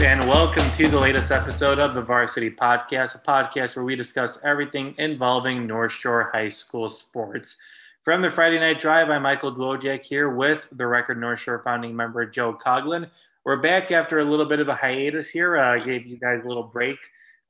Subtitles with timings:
[0.00, 4.38] and welcome to the latest episode of the Varsity Podcast, a podcast where we discuss
[4.44, 7.56] everything involving North Shore High School sports.
[8.04, 11.96] From the Friday Night Drive, I'm Michael Dwojak here with the Record North Shore founding
[11.96, 13.10] member Joe Coughlin.
[13.44, 15.58] We're back after a little bit of a hiatus here.
[15.58, 16.98] I uh, gave you guys a little break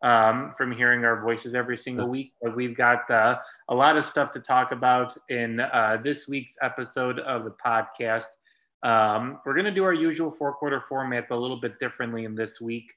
[0.01, 3.37] um, from hearing our voices every single week, but we've got uh,
[3.69, 8.25] a lot of stuff to talk about in uh, this week's episode of the podcast.
[8.83, 12.25] Um, we're going to do our usual four quarter format, but a little bit differently
[12.25, 12.93] in this week.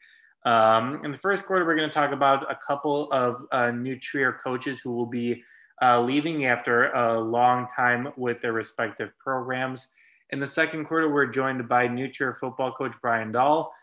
[0.45, 3.97] Um, in the first quarter, we're going to talk about a couple of uh, new
[3.99, 5.43] Trier coaches who will be
[5.81, 9.87] uh, leaving after a long time with their respective programs.
[10.29, 13.73] In the second quarter, we're joined by new Trier football coach Brian Dahl.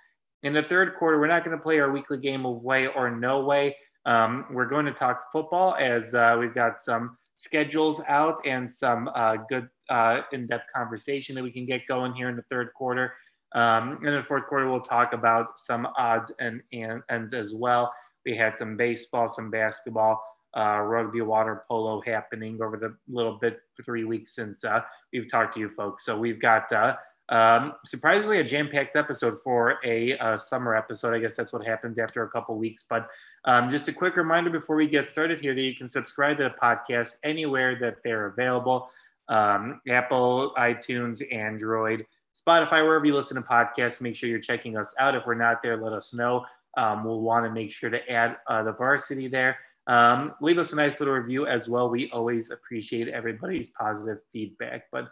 [0.42, 3.10] In the third quarter, we're not going to play our weekly game of way or
[3.10, 3.76] no way.
[4.06, 9.08] Um, we're going to talk football as uh, we've got some schedules out and some
[9.14, 13.14] uh, good uh, in-depth conversation that we can get going here in the third quarter.
[13.54, 17.92] Um, in the fourth quarter, we'll talk about some odds and, and ends as well.
[18.26, 20.22] We had some baseball, some basketball,
[20.56, 24.80] uh, rugby, water polo happening over the little bit three weeks since uh,
[25.12, 26.04] we've talked to you folks.
[26.04, 26.96] So we've got uh,
[27.30, 31.14] um, surprisingly, a jam-packed episode for a uh, summer episode.
[31.14, 32.84] I guess that's what happens after a couple weeks.
[32.88, 33.08] But
[33.44, 36.44] um, just a quick reminder before we get started here that you can subscribe to
[36.44, 38.88] the podcast anywhere that they're available:
[39.28, 44.00] um, Apple, iTunes, Android, Spotify, wherever you listen to podcasts.
[44.00, 45.14] Make sure you're checking us out.
[45.14, 46.44] If we're not there, let us know.
[46.76, 49.56] Um, we'll want to make sure to add uh, the varsity there.
[49.86, 51.88] Um, leave us a nice little review as well.
[51.88, 54.84] We always appreciate everybody's positive feedback.
[54.92, 55.08] But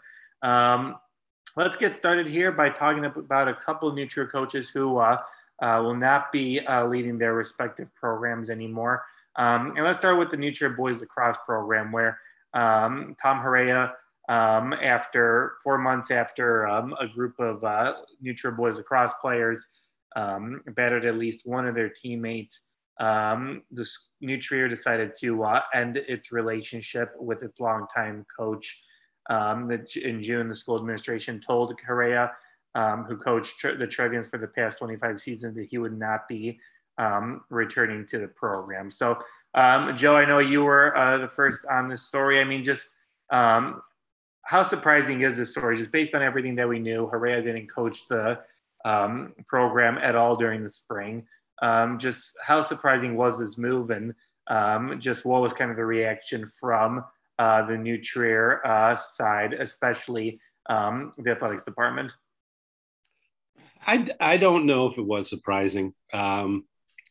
[0.47, 0.97] um,
[1.57, 5.19] let's get started here by talking about a couple of new Trier coaches who uh,
[5.63, 9.03] uh, will not be uh, leading their respective programs anymore.
[9.37, 12.19] Um, and let's start with the New Trier Boys Lacrosse program, where
[12.55, 13.93] um, Tom Haraya,
[14.29, 17.95] um, after four months after um, a group of uh,
[18.37, 19.67] Trier Boys Lacrosse players
[20.17, 22.61] um, battered at least one of their teammates,
[22.99, 23.87] um, the
[24.21, 28.83] New Trier decided to uh, end its relationship with its longtime coach,
[29.29, 32.33] um, that in June, the school administration told Correa,
[32.75, 36.59] um, who coached the Trevians for the past 25 seasons, that he would not be
[36.99, 38.91] um, returning to the program.
[38.91, 39.19] So,
[39.55, 42.41] um, Joe, I know you were uh, the first on this story.
[42.41, 42.89] I mean, just
[43.31, 43.83] um,
[44.47, 45.77] how surprising is this story?
[45.77, 48.39] Just based on everything that we knew, Correa didn't coach the
[48.85, 51.27] um, program at all during the spring.
[51.99, 54.15] just how surprising was this move, and
[55.01, 57.05] just what was kind of the reaction from
[57.39, 62.13] uh, the New Trier uh, side, especially um, the athletics department?
[63.87, 65.93] I, I don't know if it was surprising.
[66.13, 66.65] Um,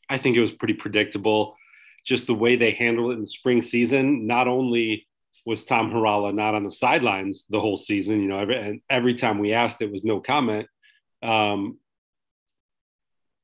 [0.09, 1.55] I think it was pretty predictable.
[2.05, 4.27] Just the way they handled it in the spring season.
[4.27, 5.07] Not only
[5.45, 9.13] was Tom Harala not on the sidelines the whole season, you know, every, and every
[9.13, 10.67] time we asked, it was no comment.
[11.21, 11.79] Um,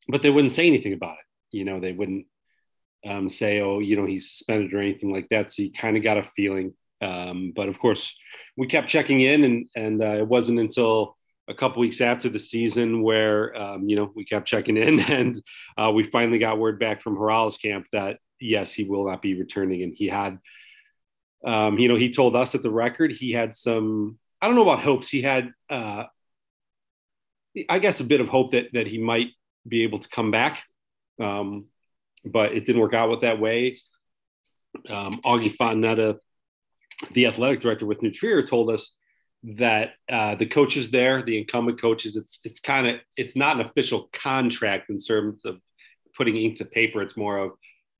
[0.07, 1.57] but they wouldn't say anything about it.
[1.57, 2.25] You know, they wouldn't
[3.05, 5.51] um, say, oh, you know, he's suspended or anything like that.
[5.51, 6.73] So you kind of got a feeling.
[7.01, 8.15] Um, but of course,
[8.57, 11.17] we kept checking in, and and uh, it wasn't until
[11.49, 15.41] a couple weeks after the season where um, you know we kept checking in, and
[15.77, 19.33] uh, we finally got word back from Harala's camp that yes, he will not be
[19.33, 20.39] returning, and he had.
[21.45, 24.17] Um, you know, he told us at the record he had some.
[24.41, 25.07] I don't know about hopes.
[25.07, 26.05] He had, uh,
[27.69, 29.29] I guess, a bit of hope that that he might
[29.67, 30.63] be able to come back.
[31.19, 31.65] Um,
[32.25, 33.77] but it didn't work out with that way.
[34.89, 36.17] Um, Augie Fontanetta,
[37.11, 38.95] the athletic director with New Trier, told us
[39.43, 43.65] that uh, the coaches there, the incumbent coaches, it's it's kind of it's not an
[43.65, 45.59] official contract in terms of
[46.15, 47.01] putting ink to paper.
[47.01, 47.51] It's more of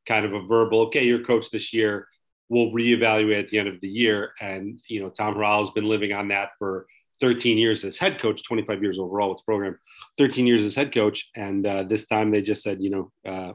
[0.07, 0.81] kind of a verbal.
[0.81, 2.07] Okay, you're coach this year.
[2.51, 4.33] We'll reevaluate at the end of the year.
[4.41, 6.85] And you know, Tom Harala has been living on that for
[7.21, 9.79] 13 years as head coach, 25 years overall with the program,
[10.17, 11.29] 13 years as head coach.
[11.35, 13.53] And uh, this time they just said, you know, uh,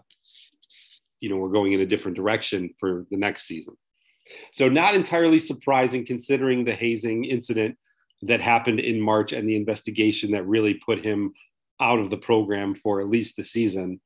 [1.20, 3.76] you know we're going in a different direction for the next season.
[4.52, 7.76] So not entirely surprising considering the hazing incident
[8.22, 11.32] that happened in March and the investigation that really put him
[11.80, 14.00] out of the program for at least the season.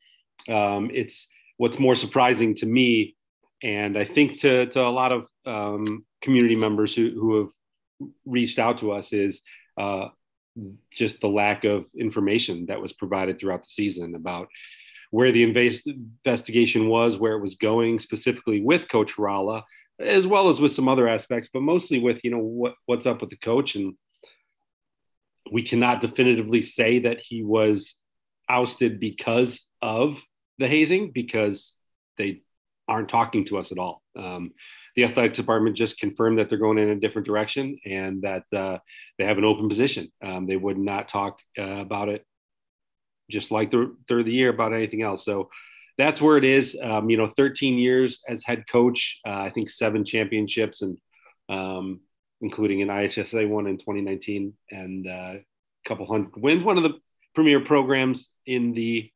[0.48, 1.28] Um, it's
[1.58, 3.16] what's more surprising to me,
[3.62, 7.50] and I think to, to a lot of um, community members who, who have
[8.24, 9.42] reached out to us is
[9.76, 10.08] uh,
[10.90, 14.48] just the lack of information that was provided throughout the season about
[15.10, 19.62] where the investigation was, where it was going, specifically with Coach Harala,
[19.98, 23.20] as well as with some other aspects, but mostly with you know what what's up
[23.20, 23.74] with the coach.
[23.74, 23.94] And
[25.50, 27.96] we cannot definitively say that he was
[28.48, 30.20] ousted because of
[30.58, 31.74] the hazing, because
[32.16, 32.42] they
[32.90, 34.02] aren't talking to us at all.
[34.18, 34.52] Um,
[34.96, 38.78] the athletics department just confirmed that they're going in a different direction and that uh,
[39.16, 40.10] they have an open position.
[40.22, 42.26] Um, they would not talk uh, about it
[43.30, 45.24] just like the third of the year about anything else.
[45.24, 45.50] So
[45.96, 46.76] that's where it is.
[46.82, 50.98] Um, you know, 13 years as head coach, uh, I think seven championships and
[51.48, 52.00] um,
[52.40, 55.44] including an IHSA one in 2019 and uh, a
[55.86, 56.98] couple hundred wins, one of the
[57.34, 59.10] premier programs in the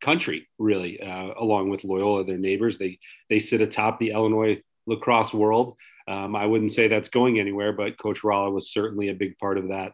[0.00, 2.78] country, really, uh, along with Loyola, their neighbors.
[2.78, 2.98] They
[3.28, 5.76] they sit atop the Illinois lacrosse world.
[6.06, 9.58] Um, I wouldn't say that's going anywhere, but Coach Ralla was certainly a big part
[9.58, 9.92] of that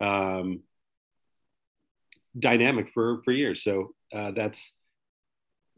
[0.00, 0.60] um,
[2.38, 3.62] dynamic for for years.
[3.62, 4.74] So uh, that's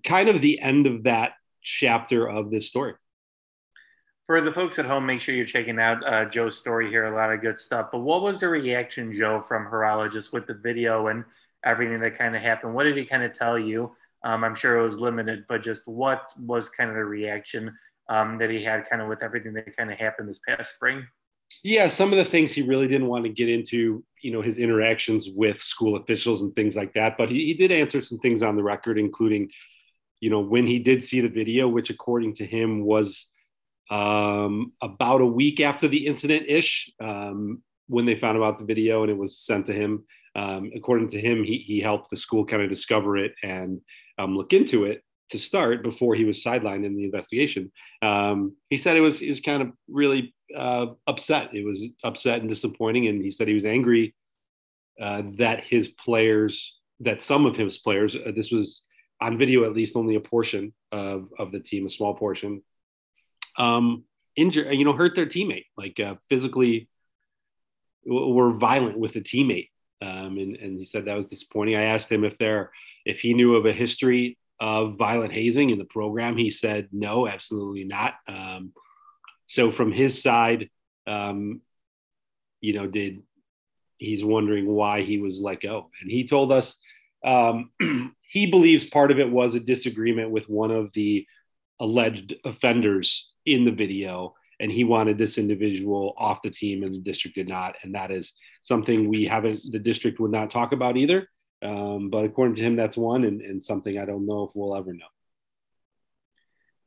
[0.05, 1.33] kind of the end of that
[1.63, 2.95] chapter of this story.
[4.27, 7.05] For the folks at home, make sure you're checking out uh, Joe's story here.
[7.05, 7.89] A lot of good stuff.
[7.93, 11.25] But what was the reaction, Joe, from Horologist with the video and
[11.65, 12.75] everything that kind of happened?
[12.75, 13.93] What did he kind of tell you?
[14.25, 17.75] Um, I'm sure it was limited, but just what was kind of the reaction
[18.09, 21.07] um, that he had kind of with everything that kind of happened this past spring?
[21.63, 24.59] Yeah, some of the things he really didn't want to get into, you know, his
[24.59, 27.17] interactions with school officials and things like that.
[27.17, 29.51] But he, he did answer some things on the record, including,
[30.21, 33.27] you know, when he did see the video, which according to him was
[33.91, 39.03] um, about a week after the incident ish, um, when they found about the video
[39.03, 40.05] and it was sent to him.
[40.37, 43.81] Um, according to him, he, he helped the school kind of discover it and
[44.19, 47.73] um, look into it to start before he was sidelined in the investigation.
[48.03, 51.55] Um, he said it was he was kind of really uh, upset.
[51.55, 54.15] It was upset and disappointing, and he said he was angry
[55.01, 58.83] uh, that his players, that some of his players, uh, this was
[59.21, 62.63] on video at least only a portion of of the team, a small portion,
[63.59, 64.05] um,
[64.37, 66.89] you know hurt their teammate, like uh, physically
[68.07, 69.71] were violent with a teammate.
[70.03, 71.77] Um, and, and he said that was disappointing.
[71.77, 72.71] I asked him if there,
[73.05, 76.37] if he knew of a history of violent hazing in the program?
[76.37, 78.15] He said, no, absolutely not.
[78.29, 78.73] Um,
[79.47, 80.71] so from his side,
[81.07, 81.61] um,
[82.61, 83.23] you know, did
[83.99, 85.91] he's wondering why he was let go.
[86.01, 86.79] And he told us
[87.25, 87.71] um,
[88.29, 91.27] he believes part of it was a disagreement with one of the
[91.81, 94.35] alleged offenders in the video.
[94.65, 97.77] And he wanted this individual off the team, and the district did not.
[97.83, 98.33] And that is
[98.63, 101.29] something we haven't, the district would not talk about either.
[101.61, 104.75] Um, but according to him, that's one and, and something I don't know if we'll
[104.75, 105.05] ever know.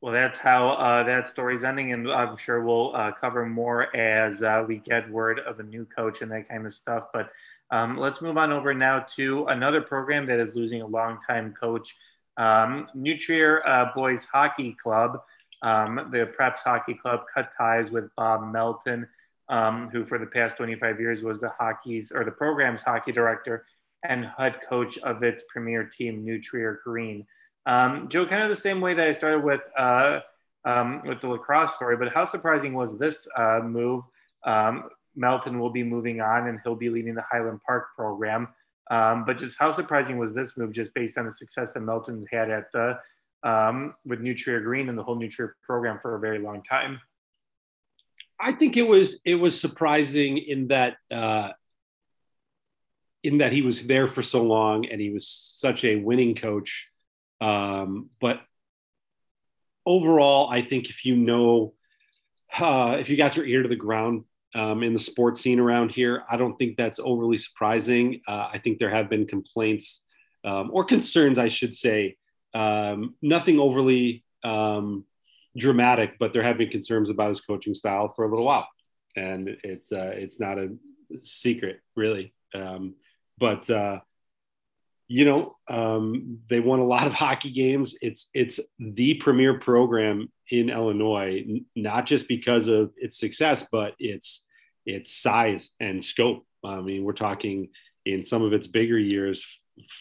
[0.00, 4.42] Well, that's how uh, that story's ending, and I'm sure we'll uh, cover more as
[4.42, 7.04] uh, we get word of a new coach and that kind of stuff.
[7.12, 7.30] But
[7.70, 11.94] um, let's move on over now to another program that is losing a longtime coach,
[12.36, 15.20] um, New Trier uh, Boys Hockey Club.
[15.62, 19.08] Um, the Preps Hockey Club cut ties with Bob Melton,
[19.48, 23.64] um, who for the past 25 years was the hockey's or the program's hockey director
[24.04, 27.26] and head coach of its premier team, New Trier Green.
[27.66, 30.20] Um, Joe, kind of the same way that I started with uh,
[30.64, 34.04] um, with the lacrosse story, but how surprising was this uh, move?
[34.44, 38.48] Um, Melton will be moving on, and he'll be leading the Highland Park program.
[38.90, 42.24] Um, but just how surprising was this move, just based on the success that Melton
[42.30, 42.98] had at the
[43.42, 46.62] um, with New Trier Green and the whole New Trier program for a very long
[46.62, 47.00] time?
[48.40, 51.50] I think it was it was surprising in that uh,
[53.22, 56.88] in that he was there for so long and he was such a winning coach.
[57.40, 58.40] Um, but
[59.84, 61.74] overall, I think if you know,
[62.58, 64.24] uh, if you got your ear to the ground
[64.54, 68.20] um, in the sports scene around here, I don't think that's overly surprising.
[68.26, 70.04] Uh, I think there have been complaints
[70.44, 72.16] um, or concerns, I should say.
[72.54, 75.04] Um, nothing overly um,
[75.56, 78.68] dramatic, but there have been concerns about his coaching style for a little while,
[79.16, 80.70] and it's uh, it's not a
[81.16, 82.34] secret, really.
[82.54, 82.94] Um,
[83.38, 84.00] but uh,
[85.08, 87.96] you know um, they won a lot of hockey games.
[88.00, 93.94] It's it's the premier program in Illinois, n- not just because of its success, but
[93.98, 94.44] its
[94.86, 96.46] its size and scope.
[96.64, 97.68] I mean, we're talking
[98.04, 99.44] in some of its bigger years,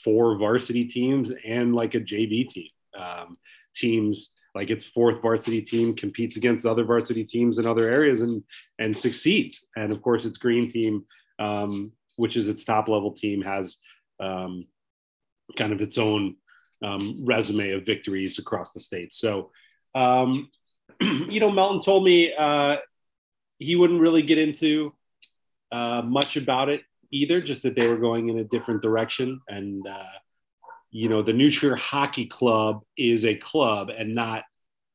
[0.03, 2.69] four varsity teams and like a JV team.
[2.98, 3.36] Um,
[3.75, 8.43] teams like its fourth varsity team competes against other varsity teams in other areas and
[8.79, 9.67] and succeeds.
[9.75, 11.05] And of course, its green team
[11.39, 13.77] um, which is its top level team, has
[14.19, 14.67] um,
[15.55, 16.36] kind of its own
[16.84, 19.13] um, resume of victories across the state.
[19.13, 19.51] So,
[19.96, 20.51] um,
[21.01, 22.77] you know, Melton told me uh,
[23.60, 24.93] he wouldn't really get into
[25.72, 26.81] uh, much about it
[27.12, 29.42] either, just that they were going in a different direction.
[29.48, 30.04] And, uh,
[30.92, 34.44] you know, the New Trier Hockey Club is a club and not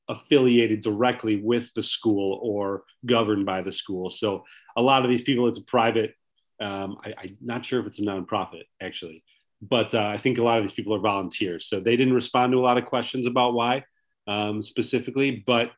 [0.09, 4.11] affiliated directly with the school or governed by the school.
[4.11, 4.45] So
[4.76, 6.14] a lot of these people, it's a private
[6.62, 9.25] um, I, am not sure if it's a nonprofit actually,
[9.61, 11.66] but uh, I think a lot of these people are volunteers.
[11.66, 13.85] So they didn't respond to a lot of questions about why
[14.26, 15.73] um, specifically, but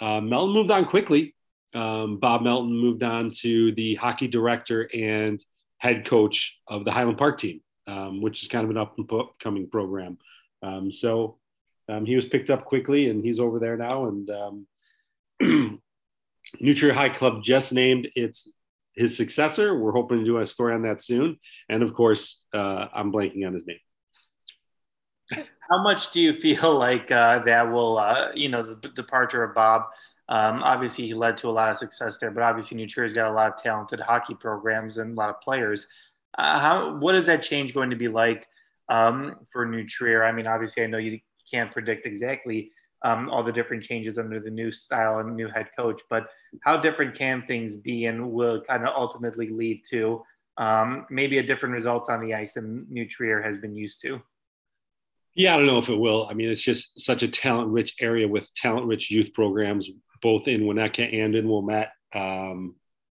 [0.00, 1.34] uh, moved on quickly.
[1.76, 5.44] Um, Bob Melton moved on to the hockey director and
[5.78, 7.60] head coach of the Highland Park team.
[7.86, 9.08] um, which is kind of an up and
[9.40, 10.18] coming program.
[10.62, 11.38] Um, so
[11.88, 14.06] um, he was picked up quickly, and he's over there now.
[14.06, 14.66] And um,
[16.60, 18.48] New High Club just named its
[18.94, 19.78] his successor.
[19.78, 21.38] We're hoping to do a story on that soon.
[21.68, 23.78] And of course, uh, I'm blanking on his name.
[25.70, 29.54] How much do you feel like uh, that will, uh, you know, the departure of
[29.54, 29.82] Bob?
[30.28, 33.30] Um, obviously, he led to a lot of success there, but obviously, New Trier's got
[33.30, 35.86] a lot of talented hockey programs and a lot of players.
[36.36, 38.46] Uh, how what is that change going to be like
[38.88, 40.24] um, for New Trier?
[40.24, 44.40] I mean, obviously, I know you can't predict exactly um, all the different changes under
[44.40, 46.28] the new style and new head coach, but
[46.62, 50.22] how different can things be, and will kind of ultimately lead to
[50.58, 54.20] um, maybe a different results on the ice than New Trier has been used to?
[55.34, 56.26] Yeah, I don't know if it will.
[56.30, 59.90] I mean, it's just such a talent rich area with talent rich youth programs,
[60.26, 61.92] both in Winnetka and in Wilmette.
[62.12, 62.74] Um,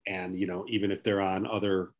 [0.05, 1.91] and, you know, even if they're on other,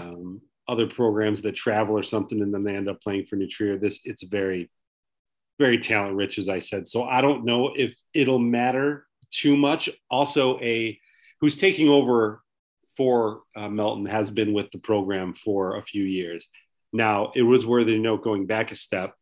[0.00, 3.46] um, other programs that travel or something, and then they end up playing for New
[3.46, 4.68] Trier, this it's very,
[5.60, 6.88] very talent rich, as I said.
[6.88, 9.88] So I don't know if it'll matter too much.
[10.10, 10.98] Also, a
[11.40, 12.42] who's taking over
[12.96, 16.48] for uh, Melton has been with the program for a few years.
[16.92, 19.14] Now, it was worthy to note going back a step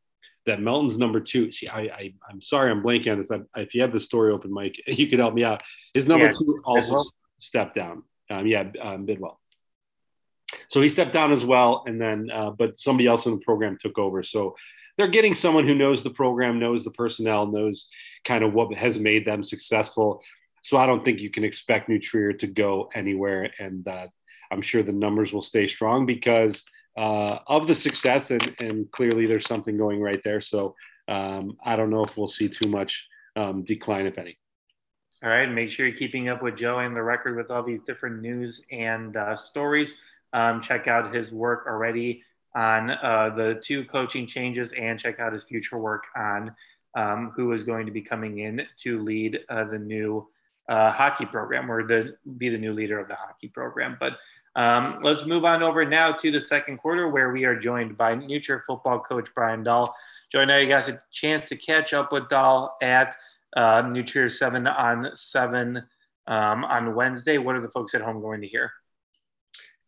[0.46, 1.50] that Melton's number two.
[1.50, 3.30] See, I, I am sorry, I'm blanking on this.
[3.30, 5.62] I, if you have the story open, Mike, you could help me out.
[5.92, 7.06] His number yeah, two also Bidwell.
[7.38, 8.02] stepped down.
[8.30, 9.40] Um, yeah, um, Bidwell.
[10.68, 13.76] So he stepped down as well, and then uh, but somebody else in the program
[13.78, 14.22] took over.
[14.22, 14.56] So
[14.96, 17.88] they're getting someone who knows the program, knows the personnel, knows
[18.24, 20.22] kind of what has made them successful.
[20.62, 24.06] So I don't think you can expect New Trier to go anywhere, and uh,
[24.50, 26.64] I'm sure the numbers will stay strong because
[26.96, 30.40] uh, of the success, and, and clearly there's something going right there.
[30.40, 30.74] So
[31.08, 34.38] um, I don't know if we'll see too much um, decline, if any.
[35.22, 35.50] All right.
[35.50, 38.60] Make sure you're keeping up with Joe and the record with all these different news
[38.70, 39.96] and uh, stories.
[40.32, 42.22] Um, check out his work already
[42.54, 46.54] on uh, the two coaching changes and check out his future work on
[46.94, 50.28] um, who is going to be coming in to lead uh, the new
[50.68, 53.96] uh, hockey program or the be the new leader of the hockey program.
[53.98, 54.14] But
[54.56, 58.14] um, let's move on over now to the second quarter where we are joined by
[58.14, 59.94] New football coach Brian Dahl.
[60.30, 63.16] Joe, now you got a chance to catch up with Dahl at
[63.56, 65.82] uh, New 7 on 7
[66.26, 67.38] um, on Wednesday.
[67.38, 68.72] What are the folks at home going to hear?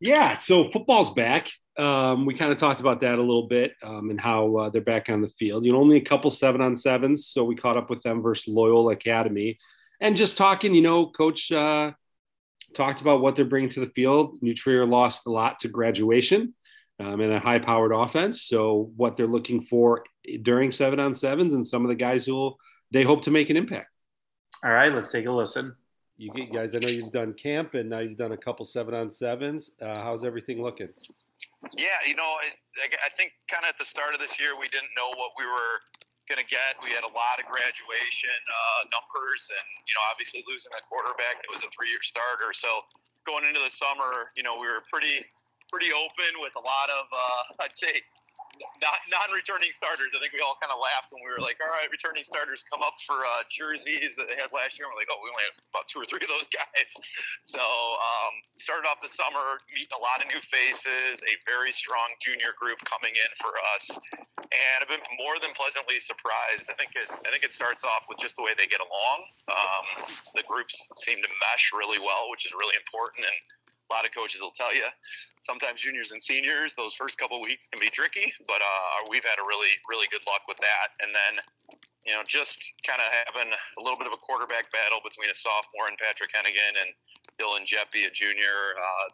[0.01, 1.51] Yeah, so football's back.
[1.79, 4.81] Um, we kind of talked about that a little bit um, and how uh, they're
[4.81, 5.65] back on the field.
[5.65, 8.49] You know, only a couple seven on sevens, so we caught up with them versus
[8.49, 9.59] Loyola Academy,
[10.01, 10.75] and just talking.
[10.75, 11.93] You know, Coach uh,
[12.77, 14.37] talked about what they're bringing to the field.
[14.43, 16.55] New Trier lost a lot to graduation
[17.01, 18.43] um, and a high powered offense.
[18.43, 20.05] So, what they're looking for
[20.43, 22.59] during seven on sevens and some of the guys who will,
[22.93, 23.89] they hope to make an impact.
[24.65, 25.75] All right, let's take a listen.
[26.19, 29.11] You guys, I know you've done camp and now you've done a couple seven on
[29.11, 29.71] sevens.
[29.83, 30.89] Uh, how's everything looking?
[31.77, 32.49] Yeah, you know, I,
[32.85, 35.45] I think kind of at the start of this year, we didn't know what we
[35.45, 36.79] were going to get.
[36.83, 41.43] We had a lot of graduation uh, numbers, and you know, obviously losing a quarterback
[41.43, 42.51] that was a three-year starter.
[42.55, 42.87] So
[43.27, 45.27] going into the summer, you know, we were pretty
[45.71, 48.03] pretty open with a lot of uh, I'd say
[48.83, 50.13] not non-returning starters.
[50.13, 52.65] I think we all kind of laughed when we were like, "All right, returning starters
[52.69, 55.31] come up for uh, jerseys that they had last year." And we're like, "Oh, we
[55.33, 56.91] only have about two or three of those guys."
[57.47, 62.13] So um, started off the summer meeting a lot of new faces, a very strong
[62.19, 63.85] junior group coming in for us,
[64.51, 66.67] and I've been more than pleasantly surprised.
[66.67, 69.19] I think it I think it starts off with just the way they get along.
[69.47, 69.85] Um,
[70.35, 70.75] the groups
[71.07, 73.39] seem to mesh really well, which is really important and
[73.87, 74.85] a lot of coaches will tell you
[75.43, 79.39] sometimes juniors and seniors those first couple weeks can be tricky but uh, we've had
[79.39, 80.89] a really really good luck with that.
[81.01, 81.35] And then
[82.07, 85.37] you know just kind of having a little bit of a quarterback battle between a
[85.37, 86.95] sophomore and patrick hennigan and
[87.35, 89.07] dylan jeppy a junior uh,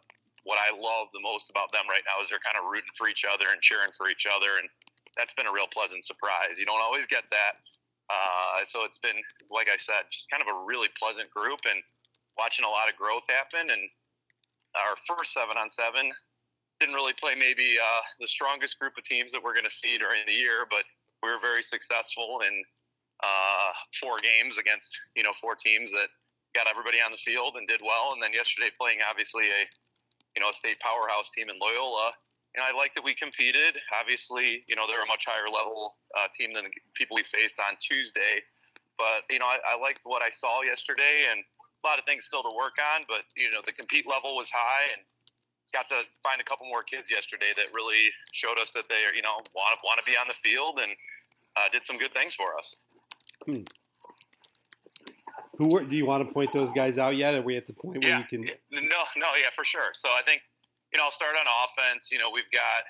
[0.45, 3.09] what i love the most about them right now is they're kind of rooting for
[3.09, 4.69] each other and cheering for each other and
[5.17, 6.57] that's been a real pleasant surprise.
[6.57, 7.61] You don't always get that
[8.09, 9.17] uh, so it's been
[9.49, 11.81] like i said just kind of a really pleasant group and
[12.37, 13.89] watching a lot of growth happen and
[14.75, 16.11] our first seven on seven
[16.79, 19.97] didn't really play maybe uh, the strongest group of teams that we're going to see
[19.97, 20.83] during the year, but
[21.21, 22.63] we were very successful in
[23.23, 26.11] uh, four games against you know four teams that
[26.51, 28.11] got everybody on the field and did well.
[28.13, 29.63] And then yesterday playing obviously a
[30.35, 32.11] you know a state powerhouse team in Loyola.
[32.53, 33.79] You know, I like that we competed.
[33.95, 37.57] Obviously, you know they're a much higher level uh, team than the people we faced
[37.63, 38.43] on Tuesday.
[38.99, 41.41] But you know, I, I liked what I saw yesterday, and
[41.83, 44.49] a lot of things still to work on, but you know the compete level was
[44.49, 45.03] high, and
[45.73, 49.21] got to find a couple more kids yesterday that really showed us that they you
[49.21, 50.91] know want to want to be on the field and
[51.57, 52.77] uh, did some good things for us.
[53.45, 53.67] Hmm.
[55.57, 57.35] Who were, do you want to point those guys out yet?
[57.35, 58.19] Are we at the point where yeah.
[58.19, 58.41] you can?
[58.71, 59.93] No, no, yeah, for sure.
[59.93, 60.41] So I think
[60.91, 62.09] you know I'll start on offense.
[62.11, 62.85] You know we've got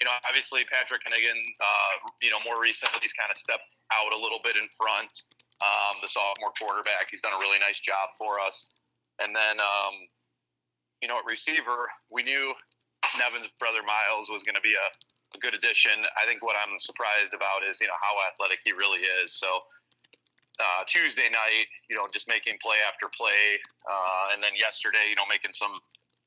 [0.00, 4.16] you know, obviously Patrick Hennigan, uh, you know, more recently he's kind of stepped out
[4.16, 5.12] a little bit in front.
[5.60, 8.72] Um, the sophomore quarterback, he's done a really nice job for us.
[9.20, 9.94] And then, um,
[11.04, 12.56] you know, at receiver, we knew
[13.20, 14.88] Nevin's brother Miles was going to be a,
[15.36, 16.00] a good addition.
[16.16, 19.36] I think what I'm surprised about is, you know, how athletic he really is.
[19.36, 19.60] So,
[20.60, 23.56] uh, Tuesday night, you know, just making play after play,
[23.88, 25.72] uh, and then yesterday, you know, making some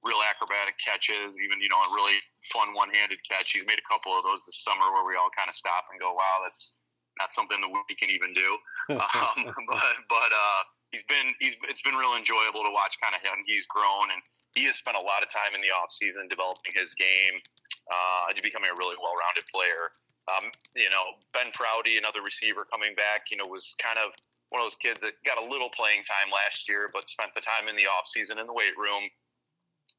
[0.03, 2.19] real acrobatic catches, even you know a really
[2.51, 3.55] fun one-handed catch.
[3.55, 5.99] He's made a couple of those this summer where we all kind of stop and
[5.99, 6.75] go, "Wow, that's
[7.20, 8.50] not something that we can even do."
[9.00, 13.22] um, but but uh, he's been he's it's been real enjoyable to watch kind of
[13.22, 13.43] him.
[13.46, 14.22] He's grown and
[14.53, 17.41] he has spent a lot of time in the off season developing his game
[17.89, 19.89] uh, and becoming a really well-rounded player.
[20.29, 24.13] Um, you know, Ben Prouty, another receiver coming back, you know, was kind of
[24.53, 27.41] one of those kids that got a little playing time last year, but spent the
[27.41, 29.10] time in the off season in the weight room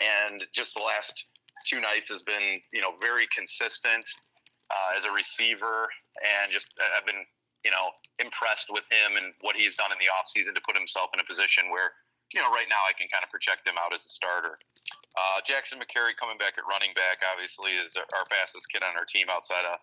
[0.00, 1.26] and just the last
[1.66, 4.04] two nights has been you know very consistent
[4.70, 5.88] uh, as a receiver,
[6.22, 7.26] and just uh, I've been
[7.64, 11.10] you know impressed with him and what he's done in the offseason to put himself
[11.16, 11.96] in a position where
[12.30, 14.58] you know right now I can kind of project him out as a starter.
[15.14, 19.06] Uh, Jackson McCary coming back at running back obviously is our fastest kid on our
[19.06, 19.78] team outside of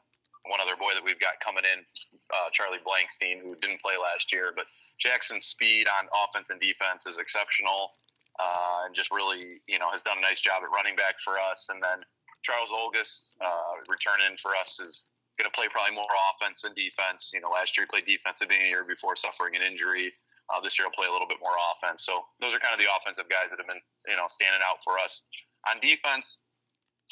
[0.50, 1.86] one other boy that we've got coming in,
[2.34, 4.50] uh, Charlie Blankstein, who didn't play last year.
[4.56, 4.66] But
[4.98, 7.94] Jackson's speed on offense and defense is exceptional
[8.42, 11.38] uh, and just really, you know, has done a nice job at running back for
[11.38, 11.70] us.
[11.70, 12.02] And then
[12.42, 15.06] Charles Olgus uh, returning for us is
[15.42, 17.34] going to play probably more offense than defense.
[17.34, 20.14] You know, last year he played beginning the year before suffering an injury.
[20.54, 22.06] Uh, this year he'll play a little bit more offense.
[22.06, 24.86] So those are kind of the offensive guys that have been, you know, standing out
[24.86, 25.26] for us.
[25.66, 26.38] On defense,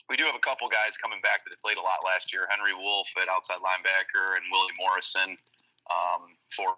[0.06, 2.46] we do have a couple guys coming back that played a lot last year.
[2.54, 5.34] Henry Wolf at outside linebacker and Willie Morrison
[5.90, 6.78] um, for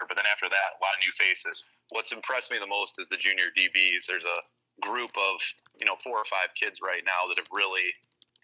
[0.00, 3.08] but then after that, a lot of new faces what's impressed me the most is
[3.08, 4.06] the junior DBs.
[4.06, 4.40] There's a
[4.80, 5.40] group of
[5.80, 7.94] you know four or five kids right now that have really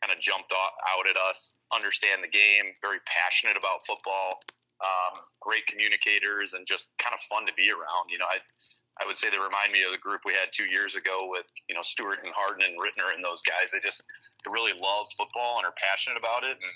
[0.04, 4.44] kind of jumped out at us, understand the game, very passionate about football,
[4.84, 8.12] um, great communicators, and just kind of fun to be around.
[8.12, 8.44] You know, I
[9.00, 11.48] I would say they remind me of the group we had two years ago with
[11.72, 13.72] you know Stewart and Harden and Rittner and those guys.
[13.72, 14.04] They just
[14.44, 16.74] they really love football and are passionate about it, and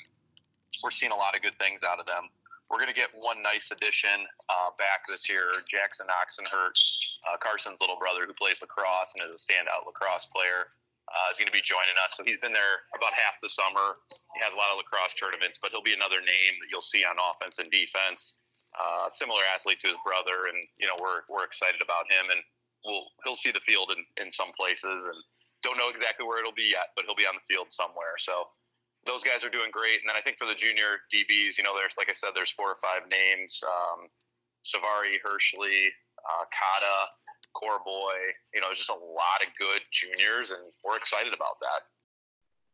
[0.80, 2.32] we're seeing a lot of good things out of them.
[2.72, 5.48] We're going to get one nice addition uh, back this year.
[5.72, 6.76] Jackson Oxenhurt,
[7.24, 10.68] uh, Carson's little brother, who plays lacrosse and is a standout lacrosse player,
[11.08, 12.16] uh, is going to be joining us.
[12.16, 13.96] So he's been there about half the summer.
[14.36, 17.02] He has a lot of lacrosse tournaments, but he'll be another name that you'll see
[17.04, 18.40] on offense and defense.
[18.76, 22.40] Uh, similar athlete to his brother, and you know we're we're excited about him, and
[22.84, 25.18] we'll he'll see the field in in some places, and
[25.64, 28.14] don't know exactly where it'll be yet, but he'll be on the field somewhere.
[28.20, 28.52] So
[29.08, 30.04] those guys are doing great.
[30.04, 32.52] And then I think for the junior DBs, you know, there's like I said, there's
[32.52, 34.12] four or five names: um,
[34.60, 35.88] Savari, Hershey,
[36.20, 36.98] uh, Kata,
[37.56, 38.32] Corboy.
[38.54, 41.82] You know, just a lot of good juniors, and we're excited about that.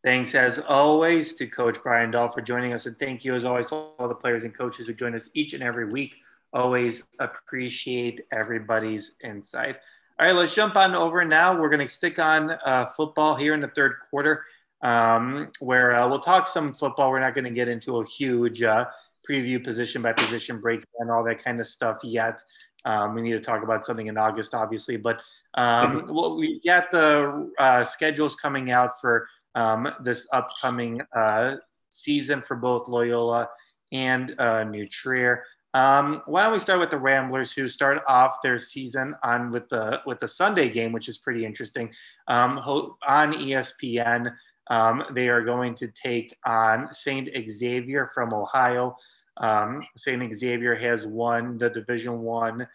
[0.03, 3.69] Thanks as always to Coach Brian Dahl for joining us, and thank you as always
[3.69, 6.13] to all the players and coaches who join us each and every week.
[6.53, 9.77] Always appreciate everybody's insight.
[10.21, 11.59] All right, let's jump on over now.
[11.59, 14.45] We're going to stick on uh, football here in the third quarter
[14.85, 17.11] um, where uh, we'll talk some football.
[17.11, 18.85] We're not going to get into a huge uh,
[19.29, 22.41] preview position by position breakdown, all that kind of stuff yet.
[22.85, 25.23] Um, we need to talk about something in August, obviously, but
[25.55, 26.15] um, mm-hmm.
[26.15, 31.57] well, we got the uh, schedules coming out for um, this upcoming uh,
[31.91, 33.49] season for both Loyola
[33.93, 35.45] and uh, New Trier.
[35.75, 39.69] Um, why don't we start with the Ramblers, who start off their season on with
[39.69, 41.93] the with the Sunday game, which is pretty interesting,
[42.29, 44.33] um, on ESPN.
[44.71, 47.29] Um, they are going to take on St.
[47.51, 48.97] Xavier from Ohio.
[49.39, 50.35] Um, St.
[50.35, 52.67] Xavier has won the Division One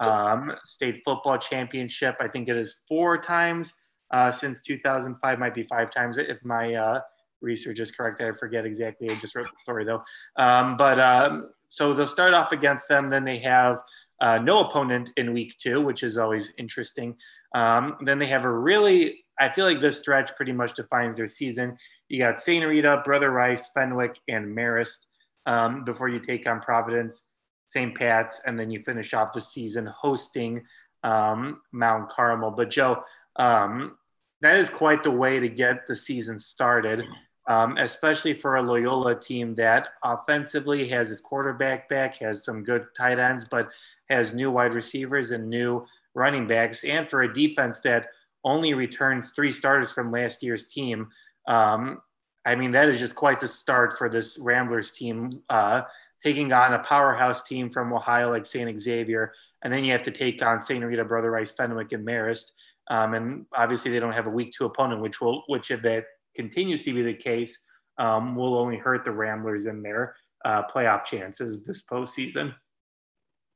[0.00, 2.16] um, state football championship.
[2.20, 3.72] I think it is four times
[4.12, 7.00] uh, since 2005, might be five times if my uh,
[7.40, 8.22] research is correct.
[8.22, 9.10] I forget exactly.
[9.10, 10.02] I just wrote the story though.
[10.36, 13.08] Um, but um, so they'll start off against them.
[13.08, 13.78] Then they have
[14.20, 17.14] uh, no opponent in week two, which is always interesting.
[17.54, 21.26] Um, then they have a really I feel like this stretch pretty much defines their
[21.26, 21.76] season.
[22.08, 22.64] You got St.
[22.66, 25.05] Rita, Brother Rice, Fenwick, and Marist
[25.46, 27.22] um, before you take on Providence,
[27.66, 27.96] St.
[27.96, 30.64] Pat's, and then you finish off the season hosting
[31.02, 32.50] um, Mount Carmel.
[32.50, 33.02] But Joe,
[33.36, 33.96] um,
[34.40, 37.04] that is quite the way to get the season started,
[37.48, 42.86] um, especially for a Loyola team that offensively has its quarterback back, has some good
[42.96, 43.70] tight ends, but
[44.10, 48.06] has new wide receivers and new running backs, and for a defense that–
[48.46, 51.08] only returns three starters from last year's team.
[51.48, 52.00] Um,
[52.46, 55.82] I mean, that is just quite the start for this Ramblers team, uh,
[56.22, 58.80] taking on a powerhouse team from Ohio like St.
[58.80, 59.32] Xavier.
[59.62, 60.82] And then you have to take on St.
[60.84, 62.52] Rita, Brother Rice, Fenwick, and Marist.
[62.88, 66.02] Um, and obviously, they don't have a week two opponent, which will which they
[66.36, 67.58] continues to be the case,
[67.98, 72.54] um, will only hurt the Ramblers in their uh, playoff chances this postseason.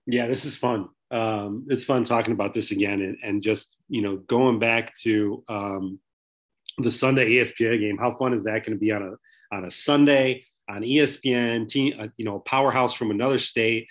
[0.07, 0.89] Yeah, this is fun.
[1.13, 5.45] Um, it's fun talking about this again and, and just you know going back to
[5.49, 6.01] um,
[6.83, 7.99] the Sunday ESPN game.
[7.99, 11.69] How fun is that going to be on a on a Sunday on ESPN?
[11.69, 13.87] Team, uh, you know, powerhouse from another state.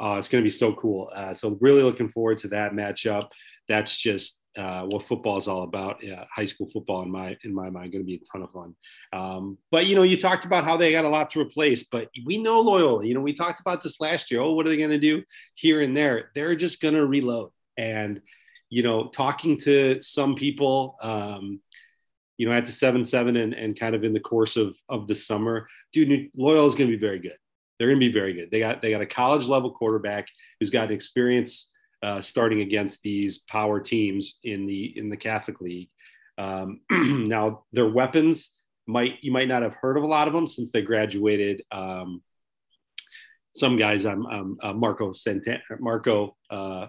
[0.00, 1.10] Uh, it's going to be so cool.
[1.14, 3.28] Uh, so really looking forward to that matchup.
[3.68, 6.02] That's just uh, what football is all about.
[6.02, 8.52] Yeah, high school football in my in my mind going to be a ton of
[8.52, 8.74] fun.
[9.12, 12.08] Um, but you know, you talked about how they got a lot to replace, but
[12.24, 13.04] we know Loyola.
[13.04, 14.40] You know, we talked about this last year.
[14.40, 15.22] Oh, what are they going to do
[15.54, 16.30] here and there?
[16.34, 17.50] They're just going to reload.
[17.76, 18.20] And
[18.70, 21.60] you know, talking to some people, um,
[22.36, 25.06] you know, at the seven seven and and kind of in the course of of
[25.06, 27.36] the summer, dude, Loyola is going to be very good.
[27.78, 28.50] They're going to be very good.
[28.50, 30.26] They got they got a college level quarterback
[30.58, 35.88] who's got experience uh, starting against these power teams in the in the Catholic League.
[36.38, 38.52] Um, now their weapons
[38.86, 41.62] might you might not have heard of a lot of them since they graduated.
[41.72, 42.22] Um,
[43.54, 46.88] some guys, I'm um, uh, Marco Santana, Marco, uh,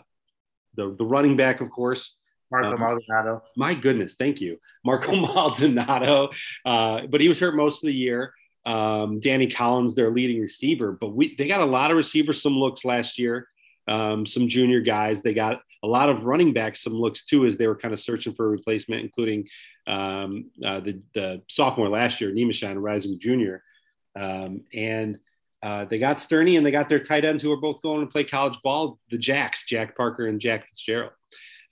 [0.75, 2.15] the the running back, of course.
[2.51, 3.43] Marco um, Maldonado.
[3.55, 6.29] My goodness, thank you, Marco Maldonado.
[6.65, 8.33] Uh, but he was hurt most of the year.
[8.65, 12.57] Um, Danny Collins, their leading receiver, but we they got a lot of receivers some
[12.57, 13.47] looks last year
[13.87, 15.21] um, some junior guys.
[15.21, 17.99] They got a lot of running backs some looks too as they were kind of
[17.99, 19.47] searching for a replacement, including
[19.87, 23.63] um, uh, the, the, sophomore last year, Nemeshan, rising junior.
[24.19, 25.19] Um, and
[25.61, 28.11] uh, they got Stearney and they got their tight ends who are both going to
[28.11, 31.11] play college ball, the Jacks, Jack Parker and Jack Fitzgerald.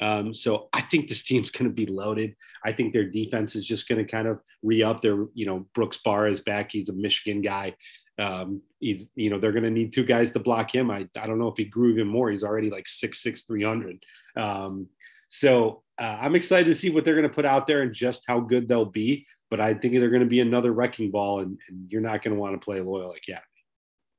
[0.03, 2.35] Um, so I think this team's going to be loaded.
[2.65, 5.01] I think their defense is just going to kind of re up.
[5.01, 6.71] Their, you know, Brooks Bahr is back.
[6.73, 7.75] He's a Michigan guy.
[8.19, 10.91] Um, he's, you know, they're going to need two guys to block him.
[10.91, 12.29] I, I don't know if he grew even more.
[12.29, 14.03] He's already like six, six, 300.
[14.35, 14.87] Um,
[15.29, 18.25] so uh, I'm excited to see what they're going to put out there and just
[18.27, 19.25] how good they'll be.
[19.49, 22.35] But I think they're going to be another wrecking ball, and, and you're not going
[22.35, 23.45] to want to play Loyola Academy.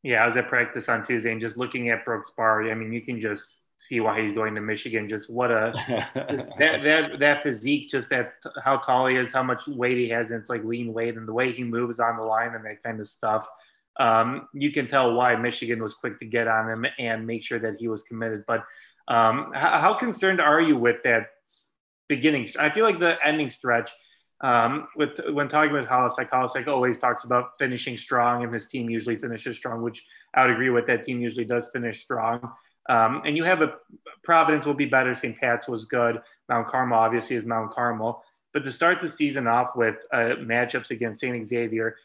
[0.02, 2.70] Yeah, I was at practice on Tuesday and just looking at Brooks Bahr.
[2.70, 5.08] I mean, you can just see why he's going to Michigan.
[5.08, 5.72] Just what a
[6.58, 10.30] that that that physique, just that how tall he is, how much weight he has,
[10.30, 12.82] and it's like lean weight, and the way he moves on the line and that
[12.82, 13.46] kind of stuff
[13.98, 17.58] um, you can tell why Michigan was quick to get on him and make sure
[17.58, 18.44] that he was committed.
[18.46, 18.64] But
[19.06, 21.28] um, how, how, concerned are you with that
[22.08, 22.48] beginning?
[22.58, 23.90] I feel like the ending stretch.
[24.40, 28.52] Um, with when talking with Hollis, like Hollis like always talks about finishing strong, and
[28.52, 30.86] his team usually finishes strong, which I would agree with.
[30.86, 32.52] That team usually does finish strong.
[32.88, 33.74] Um, and you have a
[34.24, 35.14] Providence will be better.
[35.14, 35.38] St.
[35.38, 36.20] Pat's was good.
[36.48, 38.24] Mount Carmel obviously is Mount Carmel.
[38.52, 41.46] But to start the season off with uh, matchups against St.
[41.46, 41.96] Xavier,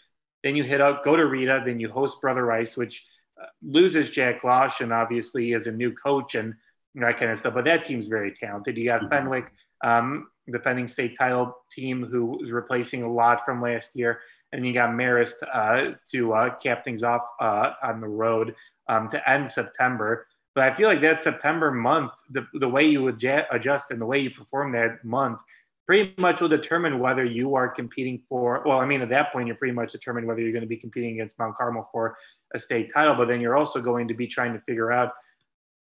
[0.44, 3.06] then you hit out, go to Rita, then you host Brother Rice, which
[3.42, 6.56] uh, loses Jack Lausch and obviously is a new coach and
[6.96, 7.54] that kind of stuff.
[7.54, 8.78] But that team's very talented.
[8.78, 9.10] You got mm-hmm.
[9.10, 14.20] Fenwick, um, defending state title team, who is replacing a lot from last year.
[14.52, 18.56] And you got Marist uh, to uh, cap things off uh, on the road
[18.88, 20.26] um, to end September.
[20.56, 24.20] But I feel like that September month, the, the way you adjust and the way
[24.20, 25.42] you perform that month–
[25.90, 29.48] pretty much will determine whether you are competing for, well, I mean, at that point,
[29.48, 32.16] you're pretty much determined whether you're going to be competing against Mount Carmel for
[32.54, 35.14] a state title, but then you're also going to be trying to figure out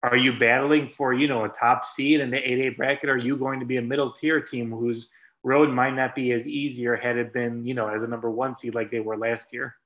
[0.02, 3.08] are you battling for, you know, a top seed in the 8A bracket?
[3.08, 5.08] Are you going to be a middle tier team whose
[5.42, 8.54] road might not be as easier had it been, you know, as a number one
[8.54, 9.76] seed like they were last year?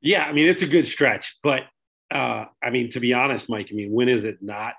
[0.00, 1.66] Yeah, I mean, it's a good stretch, but
[2.10, 4.74] uh, I mean, to be honest, Mike, I mean, when is it not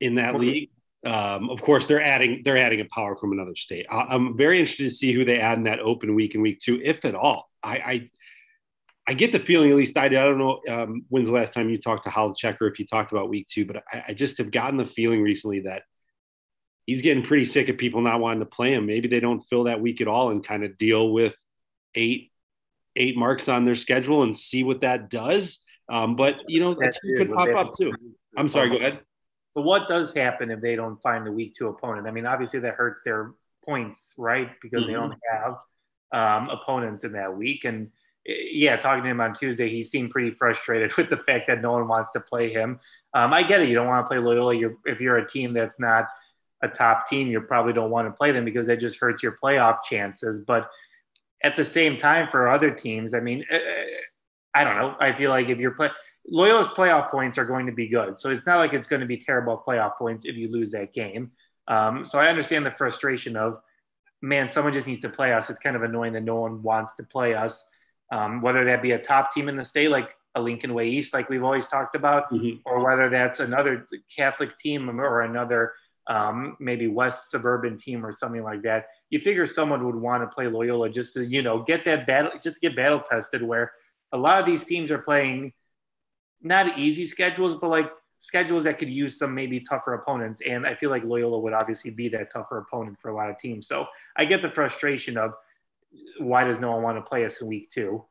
[0.00, 0.70] in that league?
[1.04, 3.86] Um, of course, they're adding they're adding a power from another state.
[3.90, 6.60] I, am very interested to see who they add in that open week in week
[6.60, 7.50] two, if at all.
[7.62, 8.08] I I,
[9.08, 11.70] I get the feeling, at least I, I don't know um, when's the last time
[11.70, 14.52] you talked to Holecek if you talked about week two, but I, I just have
[14.52, 15.82] gotten the feeling recently that
[16.86, 18.86] he's getting pretty sick of people not wanting to play him.
[18.86, 21.36] Maybe they don't fill that week at all and kind of deal with
[21.94, 22.30] eight
[22.94, 25.58] eight marks on their schedule and see what that does.
[25.88, 27.92] Um, but you know, that could pop up too.
[28.36, 28.70] I'm sorry.
[28.70, 29.00] Go ahead.
[29.54, 32.06] So what does happen if they don't find a week two opponent?
[32.06, 33.32] I mean, obviously that hurts their
[33.64, 34.50] points, right?
[34.62, 34.88] Because mm-hmm.
[34.88, 35.56] they don't have
[36.12, 37.64] um, opponents in that week.
[37.64, 37.90] And
[38.26, 41.60] eh, yeah, talking to him on Tuesday, he seemed pretty frustrated with the fact that
[41.60, 42.80] no one wants to play him.
[43.14, 43.68] Um, I get it.
[43.68, 44.54] You don't want to play Loyola.
[44.54, 46.08] You're, if you're a team that's not
[46.62, 49.36] a top team, you probably don't want to play them because that just hurts your
[49.42, 50.40] playoff chances.
[50.40, 50.70] But
[51.42, 53.58] at the same time, for other teams, I mean, uh,
[54.54, 54.96] I don't know.
[55.00, 55.92] I feel like if you're playing,
[56.28, 58.20] Loyola's playoff points are going to be good.
[58.20, 60.92] So it's not like it's going to be terrible playoff points if you lose that
[60.92, 61.32] game.
[61.68, 63.60] Um, so I understand the frustration of,
[64.20, 65.50] man, someone just needs to play us.
[65.50, 67.64] It's kind of annoying that no one wants to play us,
[68.12, 71.12] um, whether that be a top team in the state like a Lincoln Way East,
[71.12, 72.56] like we've always talked about, mm-hmm.
[72.64, 75.72] or whether that's another Catholic team or another
[76.08, 78.86] um, maybe West suburban team or something like that.
[79.10, 82.32] You figure someone would want to play Loyola just to, you know, get that battle,
[82.42, 83.72] just get battle tested where
[84.12, 85.52] a lot of these teams are playing
[86.40, 90.40] not easy schedules, but like schedules that could use some maybe tougher opponents.
[90.46, 93.38] And I feel like Loyola would obviously be that tougher opponent for a lot of
[93.38, 93.66] teams.
[93.66, 95.32] So I get the frustration of
[96.18, 98.04] why does no one want to play us in week two?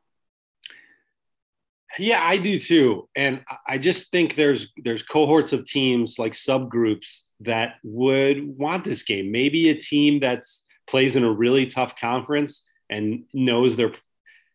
[1.98, 3.08] Yeah, I do too.
[3.14, 9.02] And I just think there's there's cohorts of teams like subgroups that would want this
[9.02, 9.30] game.
[9.30, 13.94] Maybe a team that's plays in a really tough conference and knows they're